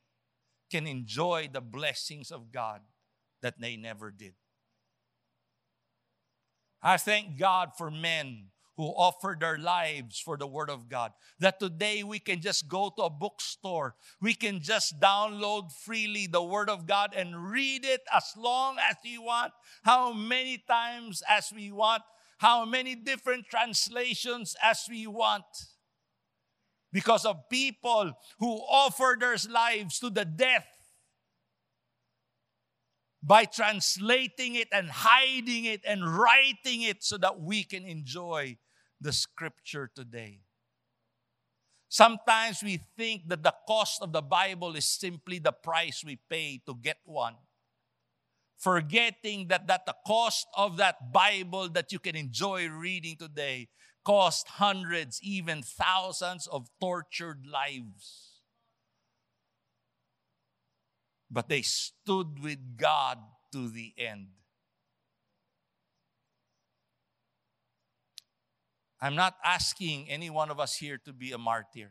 can 0.70 0.86
enjoy 0.86 1.48
the 1.52 1.60
blessings 1.60 2.30
of 2.30 2.52
God 2.52 2.80
that 3.40 3.60
they 3.60 3.76
never 3.76 4.10
did. 4.10 4.34
I 6.82 6.96
thank 6.96 7.38
God 7.38 7.70
for 7.78 7.90
men 7.90 8.46
who 8.76 8.84
offer 8.84 9.36
their 9.38 9.58
lives 9.58 10.18
for 10.18 10.36
the 10.36 10.46
Word 10.46 10.70
of 10.70 10.88
God. 10.88 11.12
That 11.38 11.60
today 11.60 12.02
we 12.02 12.18
can 12.18 12.40
just 12.40 12.68
go 12.68 12.92
to 12.96 13.04
a 13.04 13.10
bookstore, 13.10 13.94
we 14.20 14.34
can 14.34 14.60
just 14.60 14.98
download 14.98 15.72
freely 15.72 16.26
the 16.26 16.42
Word 16.42 16.70
of 16.70 16.86
God 16.86 17.14
and 17.16 17.50
read 17.50 17.84
it 17.84 18.00
as 18.12 18.32
long 18.36 18.76
as 18.90 18.96
we 19.04 19.18
want, 19.18 19.52
how 19.84 20.12
many 20.12 20.58
times 20.66 21.22
as 21.28 21.52
we 21.54 21.70
want, 21.70 22.02
how 22.38 22.64
many 22.64 22.94
different 22.94 23.46
translations 23.48 24.56
as 24.62 24.84
we 24.90 25.06
want. 25.06 25.44
Because 26.92 27.24
of 27.24 27.48
people 27.48 28.12
who 28.38 28.56
offer 28.68 29.16
their 29.18 29.36
lives 29.48 29.98
to 30.00 30.10
the 30.10 30.24
death 30.24 30.66
by 33.22 33.44
translating 33.44 34.56
it 34.56 34.68
and 34.72 34.88
hiding 34.90 35.64
it 35.64 35.80
and 35.86 36.16
writing 36.16 36.82
it 36.82 37.04
so 37.04 37.16
that 37.18 37.40
we 37.40 37.62
can 37.62 37.84
enjoy 37.86 38.56
the 39.00 39.12
scripture 39.12 39.90
today. 39.94 40.40
Sometimes 41.88 42.62
we 42.62 42.80
think 42.96 43.28
that 43.28 43.42
the 43.42 43.54
cost 43.68 44.02
of 44.02 44.12
the 44.12 44.22
Bible 44.22 44.74
is 44.76 44.86
simply 44.86 45.38
the 45.38 45.52
price 45.52 46.02
we 46.04 46.18
pay 46.28 46.60
to 46.66 46.74
get 46.74 46.96
one. 47.04 47.34
Forgetting 48.58 49.48
that, 49.48 49.66
that 49.66 49.86
the 49.86 49.94
cost 50.06 50.46
of 50.56 50.78
that 50.78 51.12
Bible 51.12 51.68
that 51.68 51.92
you 51.92 51.98
can 51.98 52.16
enjoy 52.16 52.68
reading 52.68 53.16
today 53.18 53.68
cost 54.04 54.48
hundreds, 54.48 55.20
even 55.22 55.62
thousands 55.62 56.46
of 56.46 56.68
tortured 56.80 57.44
lives. 57.46 58.31
But 61.32 61.48
they 61.48 61.62
stood 61.62 62.42
with 62.42 62.76
God 62.76 63.18
to 63.52 63.68
the 63.68 63.94
end. 63.96 64.28
I'm 69.00 69.16
not 69.16 69.34
asking 69.42 70.10
any 70.10 70.28
one 70.28 70.50
of 70.50 70.60
us 70.60 70.76
here 70.76 70.98
to 71.06 71.12
be 71.12 71.32
a 71.32 71.38
martyr. 71.38 71.90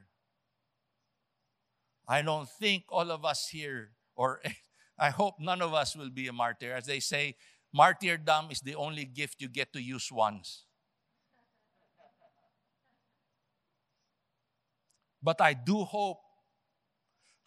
I 2.07 2.21
don't 2.21 2.47
think 2.47 2.83
all 2.87 3.09
of 3.11 3.25
us 3.25 3.47
here, 3.49 3.91
or 4.15 4.41
I 4.99 5.09
hope 5.09 5.35
none 5.39 5.61
of 5.61 5.73
us 5.73 5.95
will 5.95 6.11
be 6.11 6.27
a 6.27 6.33
martyr. 6.33 6.73
As 6.73 6.85
they 6.85 6.99
say, 6.99 7.35
martyrdom 7.73 8.51
is 8.51 8.61
the 8.61 8.75
only 8.75 9.05
gift 9.05 9.41
you 9.41 9.49
get 9.49 9.73
to 9.73 9.81
use 9.81 10.11
once. 10.11 10.65
But 15.21 15.41
I 15.41 15.53
do 15.53 15.83
hope, 15.83 16.19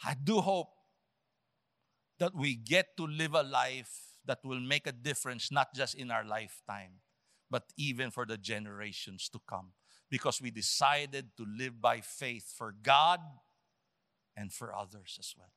I 0.04 0.14
do 0.22 0.40
hope 0.40 0.73
that 2.18 2.34
we 2.34 2.54
get 2.54 2.96
to 2.96 3.06
live 3.06 3.34
a 3.34 3.42
life 3.42 3.90
that 4.24 4.38
will 4.44 4.60
make 4.60 4.86
a 4.86 4.92
difference, 4.92 5.50
not 5.50 5.74
just 5.74 5.94
in 5.94 6.10
our 6.10 6.24
lifetime, 6.24 7.00
but 7.50 7.64
even 7.76 8.10
for 8.10 8.24
the 8.26 8.38
generations 8.38 9.28
to 9.28 9.40
come. 9.48 9.72
Because 10.10 10.40
we 10.40 10.50
decided 10.50 11.36
to 11.36 11.44
live 11.44 11.80
by 11.80 12.00
faith 12.00 12.52
for 12.56 12.74
God 12.82 13.20
and 14.36 14.52
for 14.52 14.74
others 14.74 15.16
as 15.18 15.34
well. 15.36 15.50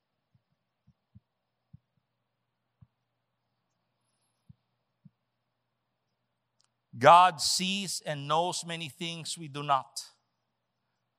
God 6.98 7.40
sees 7.40 8.02
and 8.04 8.26
knows 8.26 8.64
many 8.66 8.88
things 8.88 9.38
we 9.38 9.46
do 9.46 9.62
not, 9.62 10.00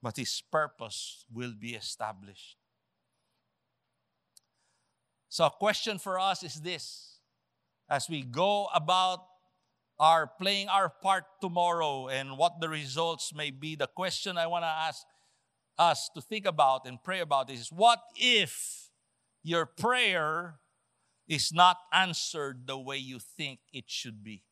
but 0.01 0.17
His 0.17 0.43
purpose 0.51 1.25
will 1.31 1.53
be 1.57 1.75
established. 1.75 2.58
So, 5.29 5.45
a 5.45 5.51
question 5.51 5.99
for 5.99 6.19
us 6.19 6.41
is 6.41 6.55
this 6.55 7.19
as 7.87 8.09
we 8.09 8.23
go 8.23 8.67
about 8.73 9.19
our 9.99 10.25
playing 10.39 10.69
our 10.69 10.89
part 10.89 11.25
tomorrow 11.39 12.07
and 12.07 12.35
what 12.35 12.59
the 12.59 12.67
results 12.67 13.33
may 13.35 13.51
be, 13.51 13.75
the 13.75 13.85
question 13.85 14.37
I 14.37 14.47
want 14.47 14.63
to 14.63 14.67
ask 14.67 15.05
us 15.77 16.09
to 16.15 16.21
think 16.21 16.47
about 16.47 16.87
and 16.87 17.01
pray 17.03 17.19
about 17.19 17.51
is 17.51 17.71
what 17.71 17.99
if 18.15 18.89
your 19.43 19.67
prayer 19.67 20.55
is 21.27 21.53
not 21.53 21.77
answered 21.93 22.65
the 22.65 22.77
way 22.77 22.97
you 22.97 23.19
think 23.19 23.59
it 23.71 23.85
should 23.87 24.23
be? 24.23 24.43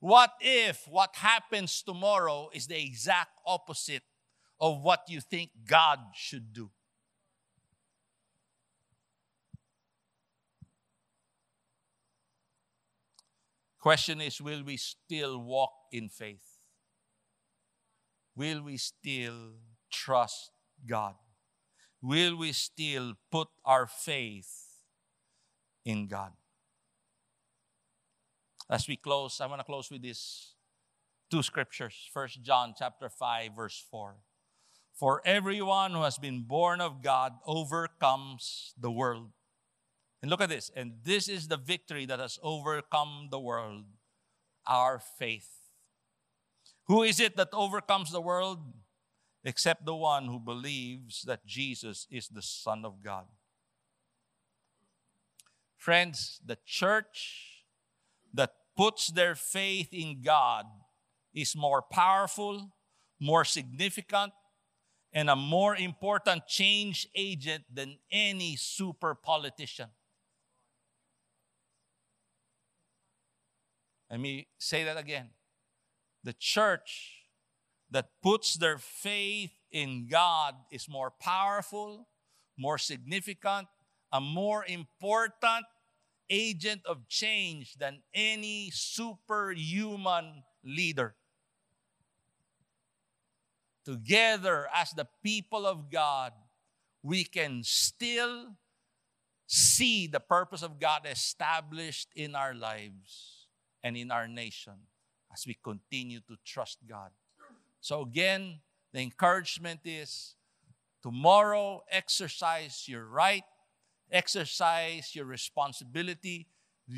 What 0.00 0.32
if 0.40 0.86
what 0.88 1.16
happens 1.16 1.82
tomorrow 1.82 2.50
is 2.52 2.66
the 2.66 2.82
exact 2.82 3.30
opposite 3.46 4.02
of 4.60 4.82
what 4.82 5.04
you 5.08 5.22
think 5.22 5.50
God 5.66 5.98
should 6.14 6.52
do? 6.52 6.70
Question 13.80 14.20
is 14.20 14.40
will 14.40 14.62
we 14.62 14.76
still 14.76 15.38
walk 15.38 15.72
in 15.90 16.08
faith? 16.10 16.44
Will 18.36 18.62
we 18.62 18.76
still 18.76 19.54
trust 19.90 20.50
God? 20.86 21.14
Will 22.02 22.36
we 22.36 22.52
still 22.52 23.14
put 23.30 23.48
our 23.64 23.86
faith 23.86 24.50
in 25.84 26.06
God? 26.08 26.32
As 28.70 28.86
we 28.86 28.96
close, 28.96 29.40
I 29.40 29.46
want 29.46 29.60
to 29.60 29.64
close 29.64 29.90
with 29.90 30.02
these 30.02 30.54
two 31.30 31.42
scriptures. 31.42 32.08
First 32.12 32.42
John 32.42 32.74
chapter 32.78 33.08
5 33.08 33.56
verse 33.56 33.84
4. 33.90 34.16
For 34.94 35.22
everyone 35.24 35.92
who 35.92 36.02
has 36.02 36.18
been 36.18 36.42
born 36.42 36.80
of 36.80 37.02
God 37.02 37.32
overcomes 37.46 38.74
the 38.78 38.90
world. 38.90 39.30
And 40.22 40.30
look 40.30 40.40
at 40.40 40.48
this. 40.48 40.70
And 40.76 40.94
this 41.02 41.28
is 41.28 41.48
the 41.48 41.56
victory 41.56 42.06
that 42.06 42.20
has 42.20 42.38
overcome 42.42 43.28
the 43.30 43.40
world 43.40 43.84
our 44.66 45.00
faith. 45.18 45.48
Who 46.86 47.02
is 47.02 47.20
it 47.20 47.36
that 47.36 47.48
overcomes 47.52 48.12
the 48.12 48.20
world? 48.20 48.58
Except 49.44 49.86
the 49.86 49.94
one 49.94 50.26
who 50.26 50.38
believes 50.38 51.22
that 51.22 51.46
Jesus 51.46 52.06
is 52.10 52.28
the 52.28 52.42
Son 52.42 52.84
of 52.84 53.02
God. 53.02 53.24
Friends, 55.76 56.40
the 56.44 56.58
church 56.66 57.64
that 58.34 58.52
puts 58.76 59.08
their 59.08 59.34
faith 59.34 59.88
in 59.92 60.20
God 60.22 60.66
is 61.32 61.56
more 61.56 61.80
powerful, 61.80 62.70
more 63.18 63.46
significant, 63.46 64.32
and 65.12 65.30
a 65.30 65.36
more 65.36 65.74
important 65.74 66.46
change 66.46 67.08
agent 67.14 67.64
than 67.72 67.96
any 68.12 68.56
super 68.56 69.14
politician. 69.14 69.88
Let 74.10 74.18
me 74.18 74.48
say 74.58 74.84
that 74.84 74.96
again. 74.96 75.28
The 76.24 76.32
church 76.32 77.26
that 77.90 78.10
puts 78.22 78.54
their 78.54 78.78
faith 78.78 79.52
in 79.70 80.08
God 80.08 80.54
is 80.70 80.88
more 80.88 81.12
powerful, 81.20 82.08
more 82.58 82.76
significant, 82.76 83.68
a 84.12 84.20
more 84.20 84.64
important 84.66 85.66
agent 86.28 86.82
of 86.86 87.08
change 87.08 87.74
than 87.74 88.02
any 88.12 88.70
superhuman 88.72 90.42
leader. 90.64 91.14
Together, 93.84 94.68
as 94.74 94.90
the 94.90 95.08
people 95.22 95.66
of 95.66 95.90
God, 95.90 96.32
we 97.02 97.24
can 97.24 97.62
still 97.64 98.56
see 99.46 100.06
the 100.06 100.20
purpose 100.20 100.62
of 100.62 100.78
God 100.78 101.06
established 101.06 102.08
in 102.14 102.34
our 102.34 102.54
lives 102.54 103.39
and 103.82 103.96
in 103.96 104.10
our 104.10 104.28
nation 104.28 104.74
as 105.32 105.46
we 105.46 105.56
continue 105.62 106.20
to 106.20 106.36
trust 106.44 106.78
God. 106.88 107.10
So, 107.80 108.02
again, 108.02 108.60
the 108.92 109.00
encouragement 109.00 109.80
is 109.84 110.34
tomorrow, 111.02 111.82
exercise 111.90 112.84
your 112.86 113.06
right, 113.06 113.44
exercise 114.10 115.14
your 115.14 115.24
responsibility, 115.24 116.46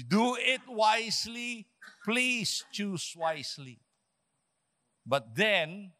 do 0.08 0.36
it 0.38 0.62
wisely. 0.68 1.66
Please 2.04 2.64
choose 2.72 3.14
wisely. 3.16 3.78
But 5.06 5.34
then, 5.34 5.92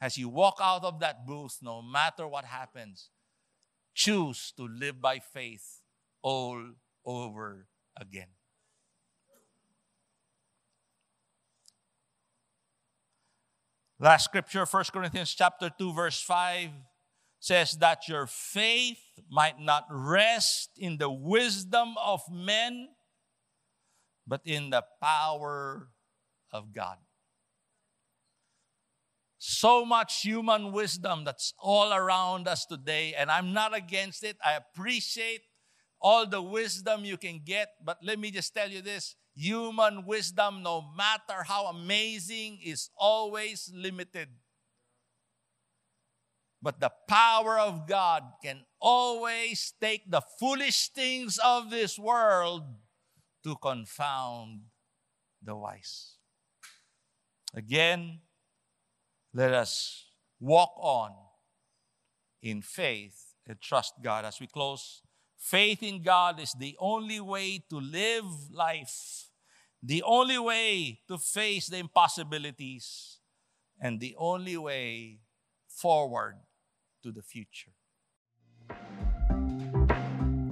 as 0.00 0.18
you 0.18 0.28
walk 0.28 0.58
out 0.60 0.84
of 0.84 1.00
that 1.00 1.26
booth, 1.26 1.58
no 1.62 1.82
matter 1.82 2.26
what 2.26 2.44
happens, 2.44 3.10
choose 3.94 4.52
to 4.56 4.66
live 4.66 5.00
by 5.00 5.18
faith 5.18 5.80
all 6.22 6.62
over 7.04 7.66
again. 7.98 8.35
Last 13.98 14.24
scripture, 14.24 14.66
1 14.66 14.84
Corinthians 14.92 15.34
chapter 15.34 15.70
2, 15.70 15.94
verse 15.94 16.20
5 16.20 16.68
says 17.40 17.72
that 17.78 18.08
your 18.08 18.26
faith 18.26 19.00
might 19.30 19.58
not 19.58 19.86
rest 19.90 20.70
in 20.76 20.98
the 20.98 21.10
wisdom 21.10 21.94
of 22.04 22.20
men, 22.30 22.88
but 24.26 24.42
in 24.44 24.68
the 24.68 24.84
power 25.00 25.88
of 26.52 26.74
God. 26.74 26.98
So 29.38 29.86
much 29.86 30.20
human 30.20 30.72
wisdom 30.72 31.24
that's 31.24 31.54
all 31.58 31.94
around 31.94 32.48
us 32.48 32.66
today, 32.66 33.14
and 33.16 33.30
I'm 33.30 33.54
not 33.54 33.74
against 33.74 34.24
it. 34.24 34.36
I 34.44 34.54
appreciate 34.54 35.40
all 36.00 36.26
the 36.26 36.42
wisdom 36.42 37.04
you 37.04 37.16
can 37.16 37.40
get, 37.44 37.70
but 37.84 37.98
let 38.02 38.18
me 38.18 38.30
just 38.30 38.54
tell 38.54 38.70
you 38.70 38.82
this 38.82 39.16
Human 39.36 40.06
wisdom, 40.06 40.62
no 40.62 40.82
matter 40.96 41.42
how 41.44 41.66
amazing, 41.66 42.58
is 42.64 42.88
always 42.96 43.70
limited. 43.74 44.28
But 46.62 46.80
the 46.80 46.90
power 47.06 47.58
of 47.58 47.86
God 47.86 48.22
can 48.42 48.64
always 48.80 49.74
take 49.78 50.10
the 50.10 50.22
foolish 50.40 50.88
things 50.88 51.38
of 51.44 51.68
this 51.68 51.98
world 51.98 52.62
to 53.44 53.56
confound 53.56 54.62
the 55.42 55.54
wise. 55.54 56.16
Again, 57.54 58.20
let 59.34 59.52
us 59.52 60.06
walk 60.40 60.72
on 60.78 61.12
in 62.42 62.62
faith 62.62 63.34
and 63.46 63.60
trust 63.60 63.94
God. 64.02 64.24
As 64.24 64.40
we 64.40 64.46
close, 64.46 65.02
faith 65.50 65.82
in 65.82 66.02
God 66.02 66.40
is 66.40 66.52
the 66.58 66.76
only 66.80 67.20
way 67.20 67.62
to 67.70 67.78
live 67.78 68.26
life 68.50 69.26
the 69.86 70.02
only 70.02 70.38
way 70.38 70.98
to 71.06 71.16
face 71.16 71.68
the 71.68 71.78
impossibilities 71.78 73.18
and 73.80 74.00
the 74.00 74.16
only 74.18 74.56
way 74.56 75.20
forward 75.68 76.34
to 77.02 77.12
the 77.12 77.22
future. 77.22 77.70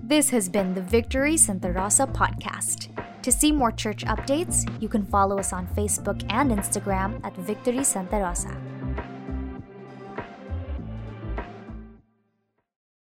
This 0.06 0.30
has 0.30 0.48
been 0.48 0.74
the 0.74 0.82
Victory 0.82 1.36
Santa 1.36 1.72
Rosa 1.72 2.06
podcast. 2.06 2.90
To 3.22 3.32
see 3.32 3.50
more 3.50 3.72
church 3.72 4.04
updates, 4.04 4.70
you 4.80 4.88
can 4.88 5.04
follow 5.06 5.38
us 5.38 5.52
on 5.52 5.66
Facebook 5.68 6.22
and 6.28 6.52
Instagram 6.52 7.24
at 7.24 7.34
Victory 7.38 7.82
Santa 7.82 8.18
Rosa. 8.18 8.54